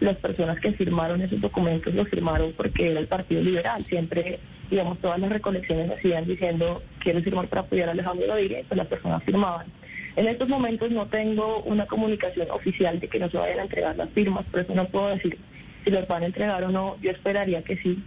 las 0.00 0.16
personas 0.16 0.60
que 0.60 0.72
firmaron 0.72 1.22
esos 1.22 1.40
documentos 1.40 1.94
los 1.94 2.08
firmaron 2.08 2.52
porque 2.52 2.90
era 2.90 3.00
el 3.00 3.06
Partido 3.06 3.40
Liberal. 3.40 3.84
Siempre 3.84 4.40
digamos, 4.70 4.98
todas 4.98 5.18
las 5.18 5.30
recolecciones 5.30 5.90
hacían 5.90 6.26
diciendo, 6.26 6.82
quiero 7.00 7.22
firmar 7.22 7.48
para 7.48 7.62
apoyar 7.62 7.88
a 7.88 7.92
Alejandro 7.92 8.26
Gaviria, 8.26 8.60
y 8.60 8.64
pues 8.64 8.76
las 8.76 8.86
personas 8.86 9.22
firmaban. 9.24 9.66
En 10.16 10.26
estos 10.26 10.48
momentos 10.48 10.90
no 10.90 11.06
tengo 11.06 11.62
una 11.62 11.86
comunicación 11.86 12.50
oficial 12.50 13.00
de 13.00 13.08
que 13.08 13.18
no 13.18 13.30
se 13.30 13.38
vayan 13.38 13.60
a 13.60 13.62
entregar 13.62 13.96
las 13.96 14.10
firmas, 14.10 14.44
por 14.46 14.60
eso 14.60 14.74
no 14.74 14.86
puedo 14.88 15.08
decir 15.08 15.38
si 15.84 15.90
los 15.90 16.06
van 16.06 16.22
a 16.22 16.26
entregar 16.26 16.62
o 16.64 16.70
no. 16.70 16.96
Yo 17.00 17.10
esperaría 17.10 17.62
que 17.62 17.78
sí, 17.78 18.02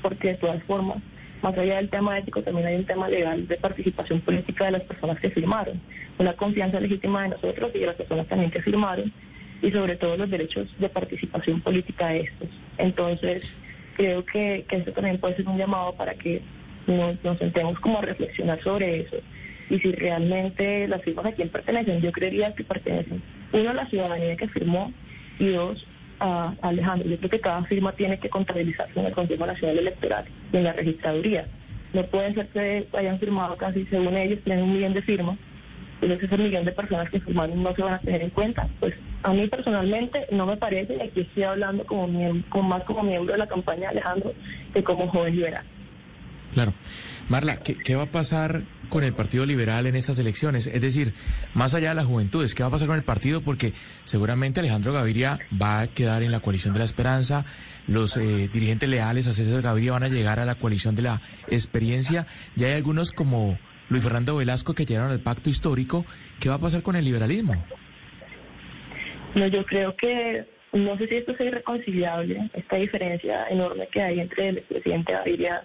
porque 0.00 0.28
de 0.28 0.34
todas 0.36 0.62
formas, 0.62 1.02
más 1.42 1.56
allá 1.56 1.76
del 1.76 1.88
tema 1.88 2.18
ético, 2.18 2.42
también 2.42 2.66
hay 2.66 2.76
un 2.76 2.84
tema 2.84 3.08
legal 3.08 3.46
de 3.46 3.56
participación 3.56 4.20
política 4.20 4.66
de 4.66 4.72
las 4.72 4.82
personas 4.82 5.20
que 5.20 5.30
firmaron, 5.30 5.80
una 6.18 6.32
confianza 6.34 6.80
legítima 6.80 7.22
de 7.22 7.28
nosotros 7.30 7.70
y 7.74 7.80
de 7.80 7.86
las 7.86 7.96
personas 7.96 8.26
también 8.26 8.50
que 8.50 8.62
firmaron, 8.62 9.12
y 9.62 9.70
sobre 9.70 9.96
todo 9.96 10.16
los 10.16 10.30
derechos 10.30 10.68
de 10.78 10.88
participación 10.88 11.60
política 11.60 12.08
de 12.08 12.20
estos. 12.20 12.48
Entonces, 12.78 13.58
creo 13.96 14.24
que, 14.24 14.64
que 14.68 14.76
esto 14.76 14.92
también 14.92 15.18
puede 15.18 15.36
ser 15.36 15.48
un 15.48 15.58
llamado 15.58 15.94
para 15.94 16.14
que 16.14 16.42
nos, 16.86 17.22
nos 17.24 17.38
sentemos 17.38 17.78
como 17.80 17.98
a 17.98 18.02
reflexionar 18.02 18.62
sobre 18.62 19.00
eso 19.00 19.16
y 19.68 19.78
si 19.78 19.92
realmente 19.92 20.86
las 20.86 21.02
firmas 21.02 21.26
a 21.26 21.32
quién 21.32 21.48
pertenecen. 21.48 22.00
Yo 22.00 22.12
creería 22.12 22.54
que 22.54 22.64
pertenecen, 22.64 23.22
uno, 23.52 23.70
a 23.70 23.74
la 23.74 23.86
ciudadanía 23.88 24.36
que 24.36 24.48
firmó 24.48 24.92
y 25.38 25.48
dos, 25.48 25.86
a 26.20 26.54
Alejandro. 26.62 27.08
Yo 27.08 27.18
creo 27.18 27.30
que 27.30 27.40
cada 27.40 27.62
firma 27.64 27.92
tiene 27.92 28.18
que 28.18 28.28
contabilizarse 28.28 28.98
en 28.98 29.06
el 29.06 29.12
Consejo 29.12 29.46
Nacional 29.46 29.78
Electoral 29.78 30.24
y 30.52 30.56
en 30.56 30.64
la 30.64 30.72
registraduría. 30.72 31.46
No 31.92 32.04
puede 32.06 32.34
ser 32.34 32.48
que 32.48 32.88
hayan 32.96 33.18
firmado 33.18 33.56
casi, 33.56 33.86
según 33.86 34.16
ellos, 34.16 34.40
tienen 34.44 34.64
un 34.64 34.72
millón 34.72 34.94
de 34.94 35.02
firmas, 35.02 35.38
entonces 36.00 36.30
ese 36.30 36.42
millón 36.42 36.64
de 36.64 36.72
personas 36.72 37.08
que 37.10 37.20
firmaron 37.20 37.62
no 37.62 37.74
se 37.74 37.82
van 37.82 37.94
a 37.94 38.00
tener 38.00 38.22
en 38.22 38.30
cuenta. 38.30 38.68
Pues 38.80 38.94
a 39.22 39.32
mí 39.32 39.46
personalmente 39.46 40.26
no 40.30 40.46
me 40.46 40.56
parece, 40.56 40.96
y 40.96 41.00
aquí 41.00 41.20
estoy 41.22 41.44
hablando 41.44 41.84
como, 41.86 42.08
como 42.48 42.68
más 42.68 42.82
como 42.84 43.02
miembro 43.02 43.32
de 43.32 43.38
la 43.38 43.46
campaña 43.46 43.82
de 43.82 43.98
Alejandro 43.98 44.34
que 44.74 44.84
como 44.84 45.08
joven 45.08 45.34
liberal. 45.34 45.64
Claro. 46.54 46.72
Marla, 47.28 47.56
¿qué, 47.56 47.96
va 47.96 48.04
a 48.04 48.10
pasar 48.10 48.62
con 48.88 49.04
el 49.04 49.12
Partido 49.12 49.46
Liberal 49.46 49.86
en 49.86 49.96
estas 49.96 50.18
elecciones? 50.18 50.66
Es 50.66 50.80
decir, 50.80 51.14
más 51.54 51.74
allá 51.74 51.90
de 51.90 51.94
las 51.96 52.06
juventudes, 52.06 52.54
¿qué 52.54 52.62
va 52.62 52.68
a 52.68 52.72
pasar 52.72 52.88
con 52.88 52.96
el 52.96 53.04
partido? 53.04 53.40
Porque 53.42 53.72
seguramente 54.04 54.60
Alejandro 54.60 54.92
Gaviria 54.92 55.38
va 55.60 55.80
a 55.80 55.86
quedar 55.86 56.22
en 56.22 56.32
la 56.32 56.40
coalición 56.40 56.72
de 56.72 56.80
la 56.80 56.84
esperanza, 56.84 57.44
los 57.86 58.16
eh, 58.16 58.48
dirigentes 58.52 58.88
leales 58.88 59.26
a 59.28 59.32
César 59.32 59.62
Gaviria 59.62 59.92
van 59.92 60.02
a 60.02 60.08
llegar 60.08 60.40
a 60.40 60.44
la 60.44 60.56
coalición 60.56 60.94
de 60.96 61.02
la 61.02 61.22
experiencia, 61.48 62.26
ya 62.54 62.68
hay 62.68 62.74
algunos 62.74 63.12
como 63.12 63.58
Luis 63.88 64.02
Fernando 64.02 64.36
Velasco 64.36 64.74
que 64.74 64.84
llegaron 64.84 65.12
al 65.12 65.20
pacto 65.20 65.50
histórico. 65.50 66.04
¿Qué 66.40 66.48
va 66.48 66.56
a 66.56 66.60
pasar 66.60 66.82
con 66.82 66.96
el 66.96 67.04
liberalismo? 67.04 67.64
No, 69.34 69.46
yo 69.46 69.64
creo 69.64 69.94
que 69.96 70.46
no 70.72 70.96
sé 70.98 71.06
si 71.08 71.16
esto 71.16 71.32
es 71.32 71.40
irreconciliable, 71.40 72.50
esta 72.54 72.76
diferencia 72.76 73.46
enorme 73.48 73.88
que 73.88 74.02
hay 74.02 74.20
entre 74.20 74.48
el 74.48 74.62
presidente 74.62 75.12
Gaviria 75.12 75.64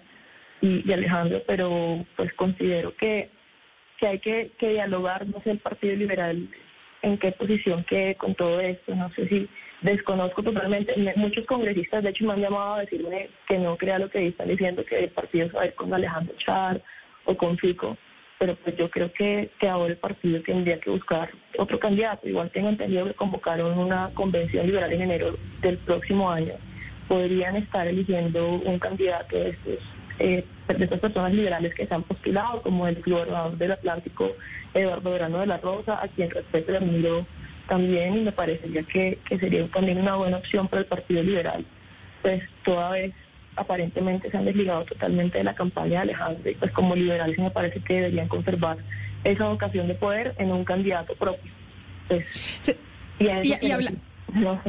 y, 0.62 0.90
Alejandro, 0.92 1.42
pero 1.46 2.06
pues 2.16 2.32
considero 2.34 2.96
que, 2.96 3.30
que 3.98 4.06
hay 4.06 4.18
que, 4.20 4.52
dialogar, 4.58 5.26
no 5.26 5.42
sé, 5.42 5.50
el 5.50 5.58
Partido 5.58 5.96
Liberal 5.96 6.48
en 7.02 7.18
qué 7.18 7.32
posición 7.32 7.82
quede 7.82 8.14
con 8.14 8.34
todo 8.36 8.60
esto, 8.60 8.94
no 8.94 9.10
sé 9.10 9.28
si 9.28 9.48
desconozco 9.80 10.40
totalmente, 10.44 10.94
muchos 11.16 11.44
congresistas 11.46 12.04
de 12.04 12.10
hecho 12.10 12.24
me 12.24 12.34
han 12.34 12.40
llamado 12.40 12.74
a 12.74 12.80
decirme 12.82 13.28
que 13.48 13.58
no 13.58 13.76
crea 13.76 13.98
lo 13.98 14.08
que 14.08 14.28
están 14.28 14.48
diciendo, 14.48 14.84
que 14.84 15.00
el 15.00 15.10
partido 15.10 15.48
se 15.48 15.54
va 15.54 15.62
a 15.62 15.66
ir 15.66 15.74
con 15.74 15.92
Alejandro 15.92 16.36
Char 16.38 16.80
o 17.24 17.36
con 17.36 17.58
Fico, 17.58 17.98
pero 18.38 18.54
pues 18.54 18.76
yo 18.76 18.88
creo 18.88 19.12
que, 19.12 19.50
que 19.58 19.68
ahora 19.68 19.92
el 19.92 19.98
partido 19.98 20.40
tendría 20.42 20.78
que 20.78 20.90
buscar 20.90 21.30
otro 21.58 21.80
candidato, 21.80 22.28
igual 22.28 22.52
tengo 22.52 22.68
entendido 22.68 23.06
que 23.06 23.14
convocaron 23.14 23.76
una 23.76 24.10
convención 24.14 24.64
liberal 24.64 24.92
en 24.92 25.02
enero 25.02 25.36
del 25.60 25.78
próximo 25.78 26.30
año, 26.30 26.54
podrían 27.08 27.56
estar 27.56 27.88
eligiendo 27.88 28.48
un 28.48 28.78
candidato 28.78 29.36
de 29.36 29.50
estos 29.50 29.80
eh, 30.22 30.44
de 30.68 30.84
estas 30.84 31.00
personas 31.00 31.34
liberales 31.34 31.74
que 31.74 31.86
se 31.86 31.94
han 31.94 32.04
postulado, 32.04 32.62
como 32.62 32.86
el 32.86 33.02
gobernador 33.02 33.58
del 33.58 33.72
Atlántico, 33.72 34.30
Eduardo 34.72 35.10
Verano 35.10 35.38
de 35.38 35.46
la 35.46 35.58
Rosa, 35.58 36.02
a 36.02 36.06
quien 36.06 36.30
respeto 36.30 36.72
y 36.72 36.76
admiro 36.76 37.26
también, 37.68 38.16
y 38.16 38.20
me 38.20 38.32
parecería 38.32 38.84
que, 38.84 39.18
que 39.28 39.38
sería 39.38 39.66
también 39.68 39.98
una 39.98 40.14
buena 40.14 40.36
opción 40.36 40.68
para 40.68 40.82
el 40.82 40.86
Partido 40.86 41.22
Liberal, 41.24 41.64
pues 42.22 42.42
toda 42.64 42.90
vez 42.90 43.12
aparentemente 43.56 44.30
se 44.30 44.36
han 44.36 44.44
desligado 44.44 44.84
totalmente 44.84 45.38
de 45.38 45.44
la 45.44 45.54
campaña 45.54 45.90
de 45.90 46.10
Alejandro, 46.12 46.50
y 46.50 46.54
pues 46.54 46.70
como 46.70 46.94
liberales 46.94 47.38
me 47.38 47.50
parece 47.50 47.80
que 47.80 47.94
deberían 47.94 48.28
conservar 48.28 48.78
esa 49.24 49.48
vocación 49.48 49.88
de 49.88 49.94
poder 49.94 50.34
en 50.38 50.52
un 50.52 50.64
candidato 50.64 51.14
propio. 51.16 51.50
Pues, 52.08 52.76
y, 53.18 53.26
y, 53.66 53.70
habla 53.70 53.92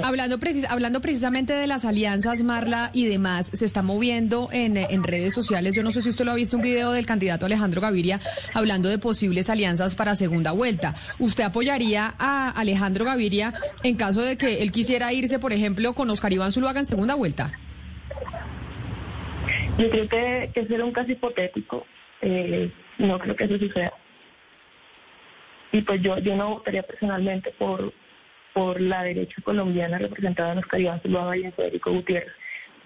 Hablando, 0.04 0.40
precis 0.40 0.66
hablando 0.70 1.02
precisamente 1.02 1.54
de 1.54 1.68
las 1.68 1.86
alianzas, 1.86 2.44
Marla, 2.44 2.90
y 2.94 3.06
demás, 3.06 3.48
se 3.54 3.66
está 3.66 3.82
moviendo 3.82 4.50
en, 4.52 4.78
en, 4.78 5.04
redes 5.04 5.34
sociales. 5.34 5.76
Yo 5.76 5.84
no 5.84 5.92
sé 5.92 6.02
si 6.02 6.10
usted 6.10 6.26
lo 6.26 6.32
ha 6.32 6.36
visto, 6.36 6.58
un 6.58 6.64
video 6.64 6.92
del 6.92 7.06
candidato 7.06 7.46
Alejandro 7.46 7.82
Gaviria 7.82 8.20
hablando 8.54 8.90
de 8.90 8.98
posibles 8.98 9.50
alianzas 9.50 9.96
para 9.96 10.16
segunda 10.16 10.52
vuelta. 10.52 10.96
¿Usted 11.20 11.44
apoyaría 11.44 12.14
a 12.20 12.50
Alejandro 12.50 13.06
Gaviria 13.06 13.54
en 13.84 13.96
caso 13.96 14.22
de 14.22 14.38
que 14.38 14.62
él 14.62 14.72
quisiera 14.72 15.14
irse, 15.14 15.40
por 15.40 15.54
ejemplo, 15.54 15.94
con 15.94 16.10
Oscar 16.10 16.34
Iván 16.34 16.52
Zuluaga 16.52 16.80
en 16.80 16.86
segunda 16.86 17.16
vuelta? 17.16 17.52
Yo 19.78 19.90
creo 19.90 20.08
que, 20.08 20.52
que 20.54 20.66
será 20.68 20.86
un 20.86 20.92
caso 20.92 21.12
hipotético. 21.12 21.86
Eh, 22.22 22.72
no 22.98 23.20
creo 23.20 23.36
que 23.36 23.46
eso 23.46 23.58
suceda. 23.58 23.94
Y 25.72 25.82
pues 25.82 26.02
yo, 26.02 26.18
yo 26.20 26.36
no 26.36 26.50
votaría 26.50 26.84
personalmente 26.84 27.52
por 27.58 27.92
por 28.54 28.80
la 28.80 29.04
derecha 29.04 29.42
colombiana 29.44 29.98
representada 29.98 30.54
en 30.54 30.60
Oscar 30.60 30.82
Iván 30.82 31.02
Zuluaga 31.02 31.38
y 31.38 31.44
en 31.44 31.54
Federico 31.54 31.92
Gutiérrez. 31.92 32.34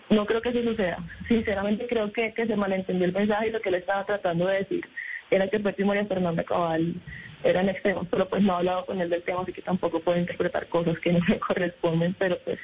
No 0.10 0.26
creo 0.26 0.42
que 0.42 0.50
eso 0.50 0.64
suceda. 0.64 1.00
Sinceramente 1.28 1.86
creo 1.88 2.12
que, 2.14 2.34
que 2.34 2.48
se 2.48 2.56
malentendió 2.56 3.06
el 3.06 3.14
mensaje 3.14 3.50
y 3.50 3.52
lo 3.52 3.62
que 3.62 3.70
él 3.70 3.76
estaba 3.76 4.06
tratando 4.06 4.48
de 4.48 4.60
decir 4.60 4.88
era 5.30 5.48
que 5.48 5.60
Petro 5.60 5.84
y 5.84 5.88
María 5.88 6.06
Fernanda 6.06 6.44
Cabal 6.44 6.96
eran 7.44 7.70
extremos, 7.70 8.08
pero 8.10 8.28
pues 8.28 8.42
no 8.42 8.54
he 8.54 8.56
hablado 8.58 8.86
con 8.86 9.00
él 9.02 9.10
del 9.10 9.24
tema, 9.24 9.42
así 9.42 9.54
que 9.54 9.62
tampoco 9.62 10.00
puedo 10.00 10.18
interpretar 10.18 10.68
cosas 10.68 10.98
que 11.00 11.14
no 11.14 11.20
me 11.28 11.40
corresponden, 11.48 12.16
pero 12.18 12.38
pues 12.44 12.58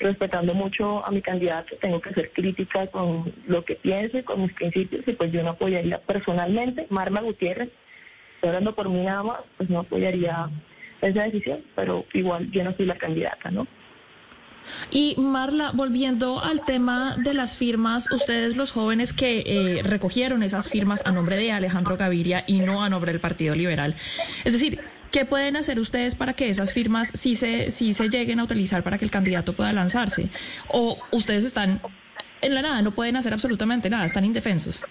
respetando 0.00 0.54
mucho 0.54 1.04
a 1.06 1.10
mi 1.10 1.20
candidato, 1.20 1.76
tengo 1.76 2.00
que 2.00 2.12
ser 2.14 2.32
crítica 2.32 2.86
con 2.86 3.32
lo 3.46 3.64
que 3.64 3.76
piense, 3.76 4.24
con 4.24 4.42
mis 4.42 4.52
principios, 4.54 5.06
y 5.06 5.12
pues 5.12 5.30
yo 5.30 5.42
no 5.42 5.50
apoyaría 5.50 6.00
personalmente, 6.00 6.86
Marma 6.88 7.20
Gutiérrez, 7.20 7.68
hablando 8.42 8.74
por 8.74 8.88
mí 8.88 9.04
nada 9.04 9.44
pues 9.56 9.68
no 9.68 9.80
apoyaría 9.80 10.48
esa 11.00 11.22
decisión, 11.24 11.60
pero 11.74 12.04
igual 12.12 12.50
yo 12.50 12.64
no 12.64 12.74
soy 12.76 12.86
la 12.86 12.96
candidata, 12.96 13.50
¿no? 13.50 13.66
Y 14.90 15.14
Marla, 15.18 15.72
volviendo 15.72 16.42
al 16.42 16.64
tema 16.64 17.16
de 17.16 17.34
las 17.34 17.56
firmas, 17.56 18.10
ustedes 18.12 18.56
los 18.56 18.70
jóvenes 18.70 19.12
que 19.12 19.42
eh, 19.46 19.82
recogieron 19.82 20.42
esas 20.42 20.68
firmas 20.68 21.02
a 21.06 21.12
nombre 21.12 21.36
de 21.36 21.52
Alejandro 21.52 21.96
Gaviria 21.96 22.44
y 22.46 22.60
no 22.60 22.82
a 22.82 22.88
nombre 22.88 23.12
del 23.12 23.20
Partido 23.20 23.54
Liberal, 23.54 23.94
es 24.44 24.52
decir, 24.52 24.80
¿qué 25.10 25.24
pueden 25.24 25.56
hacer 25.56 25.78
ustedes 25.80 26.14
para 26.14 26.34
que 26.34 26.48
esas 26.48 26.72
firmas 26.72 27.10
sí 27.14 27.36
se, 27.36 27.70
sí 27.70 27.94
se 27.94 28.08
lleguen 28.08 28.38
a 28.40 28.44
utilizar 28.44 28.82
para 28.82 28.98
que 28.98 29.04
el 29.04 29.10
candidato 29.10 29.54
pueda 29.54 29.72
lanzarse? 29.72 30.28
¿O 30.68 30.98
ustedes 31.10 31.44
están 31.44 31.80
en 32.42 32.54
la 32.54 32.62
nada, 32.62 32.82
no 32.82 32.92
pueden 32.92 33.16
hacer 33.16 33.32
absolutamente 33.32 33.90
nada, 33.90 34.04
están 34.04 34.24
indefensos? 34.24 34.82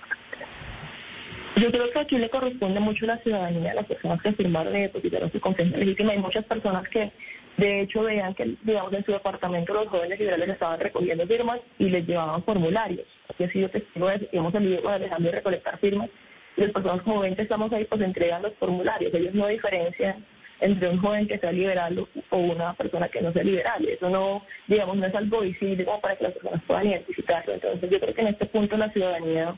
Yo 1.55 1.71
creo 1.71 1.91
que 1.91 1.99
aquí 1.99 2.17
le 2.17 2.29
corresponde 2.29 2.79
mucho 2.79 3.05
a 3.05 3.09
la 3.09 3.17
ciudadanía, 3.17 3.71
a 3.71 3.75
las 3.75 3.85
personas 3.85 4.21
que 4.21 4.33
firmaron 4.33 4.75
y 4.75 4.81
depositaron 4.81 5.31
su 5.31 5.39
confianza 5.39 5.77
legítima. 5.77 6.11
Hay 6.13 6.19
muchas 6.19 6.45
personas 6.45 6.87
que, 6.89 7.11
de 7.57 7.81
hecho, 7.81 8.03
veían 8.03 8.33
que, 8.33 8.55
digamos, 8.63 8.93
en 8.93 9.03
su 9.03 9.11
departamento 9.11 9.73
los 9.73 9.87
jóvenes 9.87 10.19
liberales 10.19 10.49
estaban 10.49 10.79
recogiendo 10.79 11.27
firmas 11.27 11.59
y 11.77 11.89
les 11.89 12.07
llevaban 12.07 12.43
formularios. 12.43 13.05
Aquí 13.29 13.43
ha 13.43 13.51
sido 13.51 13.69
testigo 13.69 14.07
de 14.07 14.27
que 14.27 14.37
hemos 14.37 14.53
salido 14.53 14.81
con 14.81 14.93
Alejandro 14.93 15.31
de 15.31 15.37
recolectar 15.37 15.79
firmas. 15.79 16.09
Y 16.55 16.61
las 16.61 16.71
personas 16.71 17.01
que 17.35 17.41
estamos 17.41 17.71
ahí, 17.73 17.85
pues 17.85 18.01
entregan 18.01 18.41
los 18.41 18.53
formularios. 18.55 19.13
Ellos 19.13 19.33
no 19.33 19.47
diferencian 19.47 20.25
entre 20.61 20.89
un 20.89 20.97
joven 20.99 21.27
que 21.27 21.37
sea 21.37 21.51
liberal 21.51 22.05
o 22.29 22.37
una 22.37 22.73
persona 22.73 23.07
que 23.09 23.21
no 23.21 23.31
sea 23.31 23.43
liberal. 23.43 23.85
Eso 23.87 24.09
no, 24.09 24.45
digamos, 24.67 24.97
no 24.97 25.05
es 25.05 25.15
algo 25.15 25.41
visible 25.41 25.85
como 25.85 26.01
para 26.01 26.15
que 26.15 26.25
las 26.25 26.33
personas 26.33 26.61
puedan 26.67 26.87
identificarlo. 26.87 27.53
Entonces 27.53 27.89
yo 27.89 27.99
creo 27.99 28.13
que 28.13 28.21
en 28.21 28.27
este 28.27 28.45
punto 28.45 28.77
la 28.77 28.91
ciudadanía 28.91 29.55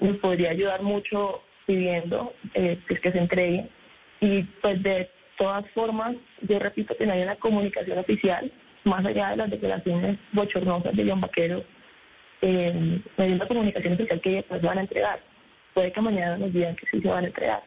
nos 0.00 0.16
podría 0.18 0.50
ayudar 0.50 0.82
mucho 0.82 1.42
pidiendo 1.66 2.32
eh, 2.54 2.78
que 2.86 3.12
se 3.12 3.18
entregue. 3.18 3.68
Y 4.20 4.42
pues 4.62 4.82
de 4.82 5.10
todas 5.36 5.64
formas, 5.74 6.16
yo 6.42 6.58
repito 6.58 6.96
que 6.96 7.06
no 7.06 7.12
hay 7.12 7.22
una 7.22 7.36
comunicación 7.36 7.98
oficial, 7.98 8.50
más 8.84 9.04
allá 9.04 9.30
de 9.30 9.36
las 9.36 9.50
declaraciones 9.50 10.18
bochornosas 10.32 10.94
de 10.94 11.08
John 11.08 11.20
Vaquero, 11.20 11.64
eh, 12.42 13.00
no 13.16 13.24
hay 13.24 13.32
una 13.32 13.46
comunicación 13.46 13.94
oficial 13.94 14.20
que 14.20 14.38
ellos 14.38 14.62
van 14.62 14.78
a 14.78 14.82
entregar. 14.82 15.20
Puede 15.74 15.92
que 15.92 16.00
mañana 16.00 16.38
nos 16.38 16.52
digan 16.52 16.76
que 16.76 16.86
sí 16.90 17.00
se 17.00 17.08
van 17.08 17.24
a 17.24 17.28
entregar. 17.28 17.62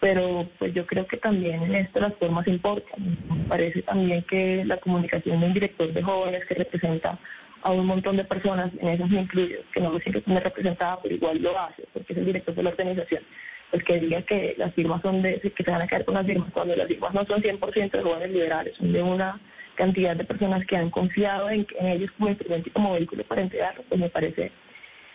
Pero 0.00 0.48
pues 0.58 0.74
yo 0.74 0.86
creo 0.86 1.06
que 1.06 1.16
también 1.16 1.62
en 1.62 1.74
esto 1.74 2.00
las 2.00 2.14
formas 2.14 2.46
importan. 2.48 3.16
Me 3.28 3.44
parece 3.48 3.82
también 3.82 4.22
que 4.22 4.64
la 4.64 4.76
comunicación 4.78 5.40
de 5.40 5.46
un 5.46 5.54
director 5.54 5.92
de 5.92 6.02
jóvenes 6.02 6.44
que 6.46 6.54
representa 6.54 7.18
a 7.66 7.72
un 7.72 7.84
montón 7.84 8.16
de 8.16 8.22
personas, 8.22 8.70
en 8.80 8.88
esos 8.90 9.10
me 9.10 9.22
incluyo, 9.22 9.58
que 9.72 9.80
no 9.80 9.90
lo 9.90 9.98
siento 9.98 10.22
me 10.26 10.38
representaba, 10.38 11.02
pero 11.02 11.16
igual 11.16 11.42
lo 11.42 11.58
hace, 11.58 11.82
porque 11.92 12.12
es 12.12 12.18
el 12.20 12.26
director 12.26 12.54
de 12.54 12.62
la 12.62 12.70
organización, 12.70 13.24
pues 13.72 13.82
que 13.82 13.98
diga 13.98 14.22
que 14.22 14.54
las 14.56 14.72
firmas 14.72 15.02
son 15.02 15.20
de, 15.20 15.40
que 15.40 15.64
se 15.64 15.70
van 15.72 15.82
a 15.82 15.88
caer 15.88 16.04
con 16.04 16.14
las 16.14 16.24
firmas, 16.24 16.52
cuando 16.52 16.76
las 16.76 16.86
firmas 16.86 17.12
no 17.12 17.24
son 17.24 17.42
100% 17.42 17.90
de 17.90 18.02
jóvenes 18.04 18.30
liberales, 18.30 18.76
son 18.76 18.92
de 18.92 19.02
una 19.02 19.40
cantidad 19.74 20.14
de 20.14 20.22
personas 20.22 20.64
que 20.64 20.76
han 20.76 20.90
confiado 20.90 21.50
en, 21.50 21.66
ellos 21.80 22.12
como 22.12 22.30
instrumento 22.30 22.68
y 22.68 22.72
como 22.72 22.92
vehículo 22.92 23.24
para 23.24 23.42
entregarlo, 23.42 23.82
pues 23.88 24.00
me 24.00 24.10
parece 24.10 24.52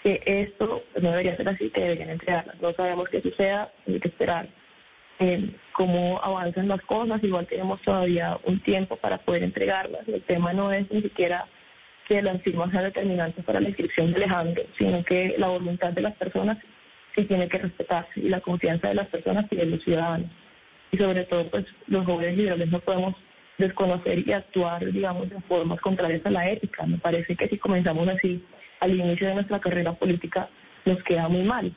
que 0.04 0.22
esto 0.26 0.84
no 1.02 1.12
debería 1.12 1.38
ser 1.38 1.48
así, 1.48 1.70
que 1.70 1.80
deberían 1.80 2.10
entregarlas. 2.10 2.60
No 2.60 2.74
sabemos 2.74 3.08
qué 3.08 3.22
suceda, 3.22 3.72
hay 3.88 4.00
que 4.02 4.10
esperar 4.10 4.50
eh, 5.20 5.52
cómo 5.72 6.20
avanzan 6.22 6.68
las 6.68 6.82
cosas. 6.82 7.24
Igual 7.24 7.48
tenemos 7.48 7.82
todavía 7.82 8.38
un 8.44 8.60
tiempo 8.62 8.98
para 8.98 9.20
poder 9.20 9.44
entregarlas. 9.44 10.06
El 10.08 10.24
tema 10.24 10.52
no 10.52 10.74
es 10.74 10.92
ni 10.92 11.02
siquiera 11.02 11.48
que 12.12 12.22
las 12.22 12.42
firmas 12.42 12.70
sean 12.72 12.84
determinantes 12.84 13.46
para 13.46 13.62
la 13.62 13.70
inscripción 13.70 14.12
de 14.12 14.18
Alejandro, 14.18 14.64
sino 14.78 15.02
que 15.02 15.34
la 15.38 15.48
voluntad 15.48 15.94
de 15.94 16.02
las 16.02 16.14
personas 16.16 16.58
sí 17.16 17.24
tiene 17.24 17.48
que 17.48 17.58
respetarse 17.58 18.20
y 18.20 18.28
la 18.28 18.42
confianza 18.42 18.90
de 18.90 18.96
las 18.96 19.08
personas 19.08 19.46
y 19.50 19.56
de 19.56 19.66
los 19.66 19.82
ciudadanos. 19.82 20.30
Y 20.92 20.98
sobre 20.98 21.24
todo, 21.24 21.50
pues 21.50 21.66
los 21.88 22.06
jóvenes 22.06 22.36
liberales 22.36 22.70
no 22.70 22.80
podemos 22.82 23.16
desconocer 23.58 24.28
y 24.28 24.34
actuar, 24.34 24.92
digamos, 24.92 25.30
de 25.30 25.40
formas 25.48 25.80
contrarias 25.80 26.26
a 26.26 26.32
la 26.32 26.50
ética. 26.50 26.86
Me 26.86 26.98
parece 26.98 27.34
que 27.38 27.48
si 27.48 27.58
comenzamos 27.58 28.06
así 28.10 28.44
al 28.82 28.94
inicio 28.94 29.30
de 29.30 29.36
nuestra 29.36 29.62
carrera 29.62 29.94
política, 29.94 30.50
nos 30.84 31.02
queda 31.04 31.30
muy 31.30 31.44
mal. 31.44 31.74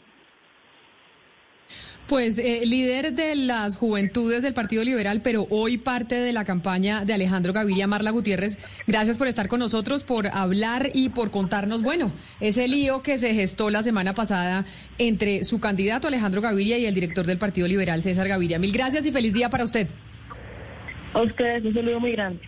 Pues 2.08 2.37
eh, 2.37 2.61
líder 2.66 3.14
de 3.14 3.34
las 3.34 3.78
juventudes 3.78 4.42
del 4.42 4.52
Partido 4.52 4.84
Liberal, 4.84 5.23
pero 5.23 5.46
hoy 5.49 5.78
parte 5.78 6.16
de 6.16 6.34
la 6.34 6.44
campaña 6.44 7.02
de 7.06 7.14
Alejandro 7.14 7.54
Gaviria, 7.54 7.87
Marla 7.87 8.11
Gutiérrez, 8.11 8.58
gracias 8.87 9.16
por 9.16 9.26
estar 9.26 9.49
con 9.49 9.61
nosotros, 9.61 10.04
por 10.04 10.26
hablar 10.26 10.90
y 10.92 11.08
por 11.08 11.30
contarnos, 11.30 11.82
bueno, 11.82 12.12
ese 12.40 12.68
lío 12.68 13.02
que 13.02 13.16
se 13.16 13.32
gestó 13.32 13.70
la 13.70 13.82
semana 13.82 14.14
pasada 14.14 14.66
entre 14.99 15.44
su 15.44 15.61
candidato 15.61 16.06
Alejandro 16.06 16.42
Gaviria 16.42 16.76
y 16.76 16.84
el 16.84 16.94
director 16.94 17.25
del 17.25 17.38
Partido 17.38 17.66
Liberal, 17.68 18.02
César 18.02 18.28
Gaviria. 18.28 18.58
Mil 18.58 18.73
gracias 18.73 19.06
y 19.06 19.12
feliz 19.12 19.32
día 19.32 19.49
para 19.49 19.64
usted. 19.64 19.88
A 21.14 21.23
ustedes 21.23 21.64
un 21.64 21.73
saludo 21.73 22.00
muy 22.00 22.12
grande. 22.12 22.40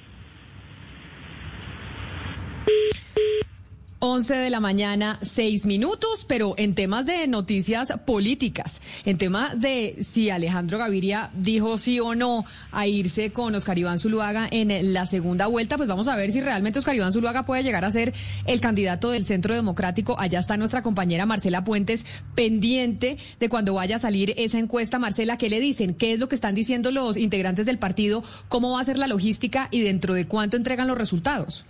11 4.09 4.37
de 4.37 4.51
la 4.51 4.61
mañana, 4.61 5.19
seis 5.21 5.67
minutos, 5.67 6.25
pero 6.29 6.55
en 6.59 6.77
temas 6.77 7.07
de 7.07 7.27
noticias 7.27 7.93
políticas, 8.07 8.81
en 9.05 9.19
temas 9.19 9.59
de 9.61 9.97
si 10.01 10.31
Alejandro 10.31 10.79
Gaviria 10.79 11.31
dijo 11.35 11.77
sí 11.77 11.99
o 11.99 12.15
no 12.15 12.45
a 12.71 12.87
irse 12.87 13.33
con 13.33 13.57
Oscar 13.57 13.77
Iván 13.77 13.99
Zuluaga 13.99 14.47
en 14.49 14.93
la 14.93 15.07
segunda 15.07 15.49
vuelta, 15.49 15.77
pues 15.77 15.89
vamos 15.89 16.07
a 16.07 16.15
ver 16.15 16.31
si 16.31 16.41
realmente 16.41 16.79
Oscar 16.79 16.95
Iván 16.95 17.13
Zuluaga 17.13 17.47
puede 17.47 17.65
llegar 17.65 17.85
a 17.85 17.91
ser 17.91 18.15
el 18.45 18.61
candidato 18.61 19.11
del 19.11 19.25
Centro 19.25 19.57
Democrático. 19.57 20.15
Allá 20.21 20.39
está 20.39 20.57
nuestra 20.57 20.85
compañera 20.85 21.27
Marcela 21.27 21.65
Puentes 21.65 22.07
pendiente 22.37 23.19
de 23.41 23.49
cuando 23.49 23.75
vaya 23.75 23.97
a 23.97 23.99
salir 23.99 24.35
esa 24.37 24.61
encuesta. 24.61 25.01
Marcela, 25.01 25.37
¿qué 25.37 25.51
le 25.51 25.59
dicen? 25.59 25.95
¿Qué 25.95 26.13
es 26.13 26.21
lo 26.21 26.29
que 26.29 26.37
están 26.37 26.55
diciendo 26.55 26.93
los 26.93 27.17
integrantes 27.17 27.67
del 27.67 27.79
partido? 27.79 28.23
¿Cómo 28.49 28.71
va 28.71 28.81
a 28.81 28.85
ser 28.85 28.99
la 28.99 29.09
logística 29.09 29.67
y 29.73 29.81
dentro 29.81 30.15
de 30.15 30.29
cuánto 30.29 30.57
entregan 30.57 30.87
los 30.87 30.97
resultados? 30.97 31.65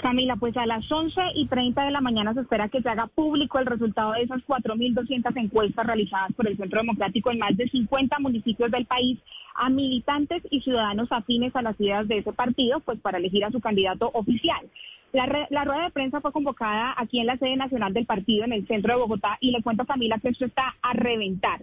Camila, 0.00 0.36
pues 0.36 0.56
a 0.56 0.66
las 0.66 0.90
11 0.90 1.20
y 1.34 1.46
30 1.46 1.84
de 1.84 1.90
la 1.90 2.00
mañana 2.00 2.34
se 2.34 2.40
espera 2.40 2.68
que 2.68 2.80
se 2.82 2.88
haga 2.88 3.06
público 3.06 3.58
el 3.58 3.66
resultado 3.66 4.12
de 4.12 4.22
esas 4.22 4.42
4.200 4.46 5.36
encuestas 5.36 5.86
realizadas 5.86 6.32
por 6.32 6.48
el 6.48 6.56
Centro 6.56 6.80
Democrático 6.80 7.30
en 7.30 7.38
más 7.38 7.56
de 7.56 7.68
50 7.68 8.18
municipios 8.18 8.70
del 8.70 8.86
país 8.86 9.18
a 9.54 9.68
militantes 9.68 10.42
y 10.50 10.60
ciudadanos 10.62 11.12
afines 11.12 11.54
a 11.54 11.62
las 11.62 11.78
ideas 11.80 12.08
de 12.08 12.18
ese 12.18 12.32
partido, 12.32 12.80
pues 12.80 12.98
para 13.00 13.18
elegir 13.18 13.44
a 13.44 13.50
su 13.50 13.60
candidato 13.60 14.10
oficial. 14.14 14.66
La, 15.12 15.46
la, 15.50 15.64
rueda 15.64 15.84
de 15.84 15.90
prensa 15.90 16.20
fue 16.20 16.32
convocada 16.32 16.94
aquí 16.96 17.18
en 17.18 17.26
la 17.26 17.36
sede 17.36 17.56
nacional 17.56 17.92
del 17.92 18.06
partido 18.06 18.44
en 18.44 18.52
el 18.52 18.66
centro 18.66 18.94
de 18.94 19.00
Bogotá 19.00 19.38
y 19.40 19.50
le 19.50 19.62
cuento 19.62 19.82
a 19.82 19.86
Camila 19.86 20.18
que 20.18 20.28
esto 20.28 20.46
está 20.46 20.76
a 20.82 20.92
reventar. 20.92 21.62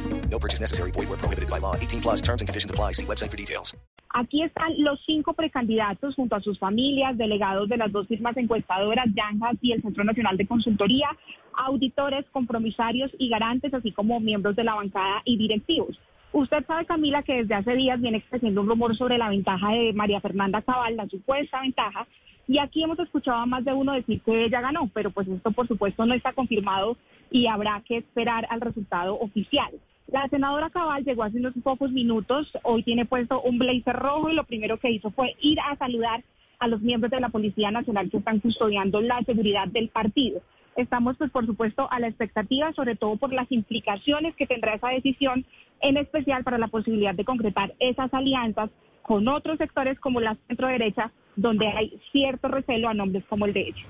No 0.31 0.39
purchase 0.39 0.61
necessary. 0.61 0.91
Void 0.91 1.09
where 1.09 1.17
prohibited 1.17 1.49
by 1.49 1.59
law. 1.59 1.75
18 1.75 2.01
plus 2.01 2.21
terms 2.21 2.41
and 2.41 2.47
conditions 2.47 2.71
apply. 2.71 2.93
See 2.93 3.05
website 3.05 3.29
for 3.29 3.37
details. 3.37 3.75
Aquí 4.13 4.43
están 4.43 4.73
los 4.77 4.99
cinco 5.05 5.33
precandidatos 5.33 6.15
junto 6.15 6.35
a 6.35 6.41
sus 6.41 6.59
familias, 6.59 7.17
delegados 7.17 7.69
de 7.69 7.77
las 7.77 7.93
dos 7.93 8.07
firmas 8.07 8.35
encuestadoras, 8.35 9.05
Yanjas 9.15 9.55
y 9.61 9.71
el 9.71 9.81
Centro 9.81 10.03
Nacional 10.03 10.35
de 10.35 10.45
Consultoría, 10.45 11.07
auditores, 11.53 12.25
compromisarios 12.33 13.09
y 13.17 13.29
garantes, 13.29 13.73
así 13.73 13.93
como 13.93 14.19
miembros 14.19 14.57
de 14.57 14.65
la 14.65 14.75
bancada 14.75 15.21
y 15.23 15.37
directivos. 15.37 15.97
Usted 16.33 16.65
sabe, 16.65 16.85
Camila, 16.85 17.23
que 17.23 17.43
desde 17.43 17.55
hace 17.55 17.73
días 17.73 18.01
viene 18.01 18.21
creciendo 18.21 18.61
un 18.61 18.67
rumor 18.67 18.97
sobre 18.97 19.17
la 19.17 19.29
ventaja 19.29 19.71
de 19.71 19.93
María 19.93 20.19
Fernanda 20.19 20.61
Cabal, 20.61 20.97
la 20.97 21.07
supuesta 21.07 21.61
ventaja, 21.61 22.05
y 22.47 22.57
aquí 22.59 22.83
hemos 22.83 22.99
escuchado 22.99 23.37
a 23.37 23.45
más 23.45 23.63
de 23.63 23.73
uno 23.73 23.93
decir 23.93 24.21
que 24.21 24.43
ella 24.43 24.59
ganó, 24.59 24.89
pero 24.93 25.11
pues 25.11 25.25
esto 25.29 25.51
por 25.51 25.69
supuesto 25.69 26.05
no 26.05 26.13
está 26.13 26.33
confirmado 26.33 26.97
y 27.29 27.47
habrá 27.47 27.81
que 27.87 27.97
esperar 27.97 28.45
al 28.49 28.59
resultado 28.59 29.17
oficial. 29.17 29.71
La 30.11 30.27
senadora 30.27 30.69
Cabal 30.69 31.05
llegó 31.05 31.23
hace 31.23 31.37
unos 31.37 31.53
pocos 31.63 31.89
minutos, 31.93 32.51
hoy 32.63 32.83
tiene 32.83 33.05
puesto 33.05 33.41
un 33.41 33.57
blazer 33.57 33.95
rojo 33.95 34.29
y 34.29 34.35
lo 34.35 34.43
primero 34.43 34.77
que 34.77 34.91
hizo 34.91 35.09
fue 35.11 35.37
ir 35.39 35.57
a 35.61 35.77
saludar 35.77 36.21
a 36.59 36.67
los 36.67 36.81
miembros 36.81 37.11
de 37.11 37.21
la 37.21 37.29
Policía 37.29 37.71
Nacional 37.71 38.09
que 38.09 38.17
están 38.17 38.41
custodiando 38.41 38.99
la 38.99 39.21
seguridad 39.23 39.69
del 39.69 39.87
partido. 39.87 40.41
Estamos, 40.75 41.15
pues, 41.17 41.31
por 41.31 41.45
supuesto, 41.45 41.87
a 41.89 42.01
la 42.01 42.09
expectativa, 42.09 42.73
sobre 42.73 42.97
todo 42.97 43.15
por 43.15 43.31
las 43.31 43.49
implicaciones 43.53 44.35
que 44.35 44.47
tendrá 44.47 44.75
esa 44.75 44.89
decisión, 44.89 45.45
en 45.79 45.95
especial 45.95 46.43
para 46.43 46.57
la 46.57 46.67
posibilidad 46.67 47.15
de 47.15 47.23
concretar 47.23 47.73
esas 47.79 48.13
alianzas 48.13 48.69
con 49.03 49.29
otros 49.29 49.59
sectores 49.59 49.97
como 49.97 50.19
la 50.19 50.35
centro 50.47 50.67
derecha, 50.67 51.13
donde 51.37 51.67
hay 51.69 51.97
cierto 52.11 52.49
recelo 52.49 52.89
a 52.89 52.93
nombres 52.93 53.23
como 53.29 53.45
el 53.45 53.53
de 53.53 53.61
ella. 53.61 53.85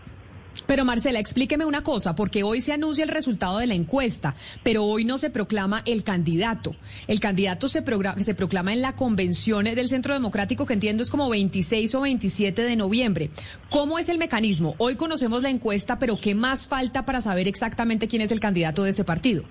Pero 0.71 0.85
Marcela, 0.85 1.19
explíqueme 1.19 1.65
una 1.65 1.83
cosa, 1.83 2.15
porque 2.15 2.43
hoy 2.43 2.61
se 2.61 2.71
anuncia 2.71 3.03
el 3.03 3.09
resultado 3.09 3.57
de 3.57 3.67
la 3.67 3.73
encuesta, 3.73 4.35
pero 4.63 4.85
hoy 4.85 5.03
no 5.03 5.17
se 5.17 5.29
proclama 5.29 5.81
el 5.85 6.05
candidato. 6.05 6.77
El 7.09 7.19
candidato 7.19 7.67
se, 7.67 7.81
proclama 7.81 8.71
en 8.71 8.81
la 8.81 8.95
convención 8.95 9.65
del 9.65 9.89
Centro 9.89 10.13
Democrático, 10.13 10.65
que 10.65 10.71
entiendo 10.71 11.03
es 11.03 11.11
como 11.11 11.29
26 11.29 11.93
o 11.95 11.99
27 11.99 12.61
de 12.61 12.75
noviembre. 12.77 13.31
¿Cómo 13.69 13.99
es 13.99 14.07
el 14.07 14.17
mecanismo? 14.17 14.75
Hoy 14.77 14.95
conocemos 14.95 15.43
la 15.43 15.49
encuesta, 15.49 15.99
pero 15.99 16.17
¿qué 16.21 16.35
más 16.35 16.69
falta 16.69 17.03
para 17.03 17.19
saber 17.19 17.49
exactamente 17.49 18.07
quién 18.07 18.21
es 18.21 18.31
el 18.31 18.39
candidato 18.39 18.83
de 18.83 18.91
ese 18.91 19.03
partido? 19.03 19.43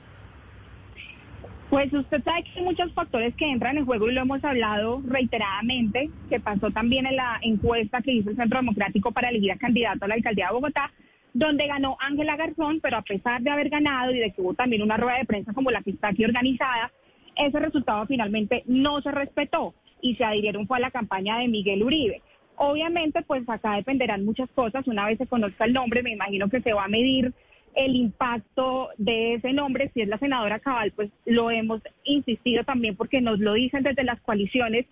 Pues 1.68 1.92
usted 1.92 2.24
sabe 2.24 2.44
que 2.44 2.60
hay 2.60 2.64
muchos 2.64 2.90
factores 2.94 3.34
que 3.36 3.44
entran 3.44 3.76
en 3.76 3.84
juego 3.84 4.08
y 4.08 4.14
lo 4.14 4.22
hemos 4.22 4.42
hablado 4.42 5.02
reiteradamente, 5.06 6.08
que 6.30 6.40
pasó 6.40 6.70
también 6.70 7.04
en 7.04 7.16
la 7.16 7.38
encuesta 7.42 8.00
que 8.00 8.10
hizo 8.10 8.30
el 8.30 8.36
Centro 8.36 8.60
Democrático 8.60 9.12
para 9.12 9.28
elegir 9.28 9.52
a 9.52 9.58
candidato 9.58 10.06
a 10.06 10.08
la 10.08 10.14
alcaldía 10.14 10.46
de 10.46 10.54
Bogotá, 10.54 10.90
donde 11.32 11.66
ganó 11.66 11.96
Ángela 12.00 12.36
Garzón, 12.36 12.80
pero 12.80 12.98
a 12.98 13.02
pesar 13.02 13.40
de 13.42 13.50
haber 13.50 13.68
ganado 13.68 14.12
y 14.12 14.18
de 14.18 14.32
que 14.32 14.40
hubo 14.42 14.54
también 14.54 14.82
una 14.82 14.96
rueda 14.96 15.18
de 15.18 15.24
prensa 15.24 15.52
como 15.52 15.70
la 15.70 15.82
que 15.82 15.90
está 15.90 16.08
aquí 16.08 16.24
organizada, 16.24 16.90
ese 17.36 17.58
resultado 17.58 18.06
finalmente 18.06 18.64
no 18.66 19.00
se 19.00 19.10
respetó 19.10 19.74
y 20.02 20.16
se 20.16 20.24
adhirieron 20.24 20.66
fue 20.66 20.78
a 20.78 20.80
la 20.80 20.90
campaña 20.90 21.38
de 21.38 21.48
Miguel 21.48 21.82
Uribe. 21.82 22.22
Obviamente, 22.56 23.22
pues 23.22 23.48
acá 23.48 23.76
dependerán 23.76 24.24
muchas 24.24 24.50
cosas. 24.50 24.86
Una 24.86 25.06
vez 25.06 25.18
se 25.18 25.26
conozca 25.26 25.64
el 25.64 25.72
nombre, 25.72 26.02
me 26.02 26.12
imagino 26.12 26.48
que 26.48 26.60
se 26.60 26.72
va 26.72 26.84
a 26.84 26.88
medir 26.88 27.32
el 27.74 27.96
impacto 27.96 28.90
de 28.98 29.34
ese 29.34 29.52
nombre, 29.52 29.90
si 29.94 30.02
es 30.02 30.08
la 30.08 30.18
senadora 30.18 30.58
Cabal, 30.58 30.92
pues 30.92 31.10
lo 31.24 31.50
hemos 31.50 31.80
insistido 32.04 32.64
también 32.64 32.96
porque 32.96 33.20
nos 33.20 33.38
lo 33.38 33.54
dicen 33.54 33.82
desde 33.82 34.04
las 34.04 34.20
coaliciones, 34.20 34.86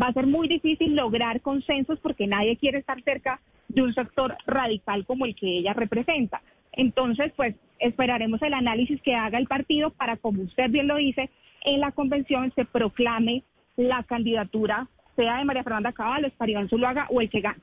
va 0.00 0.08
a 0.08 0.12
ser 0.12 0.26
muy 0.26 0.48
difícil 0.48 0.94
lograr 0.94 1.40
consensos 1.40 1.98
porque 2.00 2.26
nadie 2.26 2.56
quiere 2.56 2.78
estar 2.78 3.02
cerca 3.02 3.40
de 3.68 3.82
un 3.82 3.94
sector 3.94 4.36
radical 4.46 5.06
como 5.06 5.26
el 5.26 5.34
que 5.34 5.58
ella 5.58 5.72
representa. 5.72 6.42
Entonces, 6.72 7.32
pues 7.36 7.54
esperaremos 7.78 8.42
el 8.42 8.54
análisis 8.54 9.00
que 9.02 9.14
haga 9.14 9.38
el 9.38 9.46
partido 9.46 9.90
para, 9.90 10.16
como 10.16 10.42
usted 10.42 10.70
bien 10.70 10.88
lo 10.88 10.96
dice, 10.96 11.30
en 11.64 11.80
la 11.80 11.92
convención 11.92 12.52
se 12.54 12.64
proclame 12.64 13.44
la 13.76 14.02
candidatura, 14.02 14.88
sea 15.16 15.38
de 15.38 15.44
María 15.44 15.62
Fernanda 15.62 15.92
Cabal, 15.92 16.24
Espariván 16.24 16.68
Zuluaga 16.68 17.06
o 17.10 17.20
el 17.20 17.30
que 17.30 17.40
gane. 17.40 17.60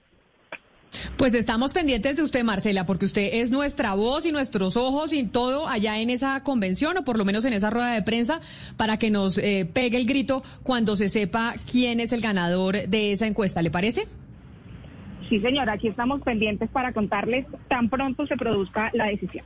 Pues 1.21 1.35
estamos 1.35 1.71
pendientes 1.71 2.17
de 2.17 2.23
usted, 2.23 2.43
Marcela, 2.43 2.87
porque 2.87 3.05
usted 3.05 3.29
es 3.33 3.51
nuestra 3.51 3.93
voz 3.93 4.25
y 4.25 4.31
nuestros 4.31 4.75
ojos 4.75 5.13
y 5.13 5.23
todo 5.23 5.67
allá 5.67 5.99
en 5.99 6.09
esa 6.09 6.41
convención 6.41 6.97
o 6.97 7.05
por 7.05 7.15
lo 7.15 7.25
menos 7.25 7.45
en 7.45 7.53
esa 7.53 7.69
rueda 7.69 7.93
de 7.93 8.01
prensa 8.01 8.41
para 8.75 8.97
que 8.97 9.11
nos 9.11 9.37
eh, 9.37 9.69
pegue 9.71 9.97
el 9.97 10.07
grito 10.07 10.41
cuando 10.63 10.95
se 10.95 11.09
sepa 11.09 11.53
quién 11.71 11.99
es 11.99 12.11
el 12.11 12.21
ganador 12.21 12.87
de 12.87 13.11
esa 13.11 13.27
encuesta. 13.27 13.61
¿Le 13.61 13.69
parece? 13.69 14.07
Sí, 15.29 15.39
señora, 15.41 15.73
aquí 15.73 15.89
estamos 15.89 16.23
pendientes 16.23 16.71
para 16.71 16.91
contarles 16.91 17.45
tan 17.67 17.87
pronto 17.87 18.25
se 18.25 18.35
produzca 18.35 18.89
la 18.93 19.05
decisión. 19.05 19.45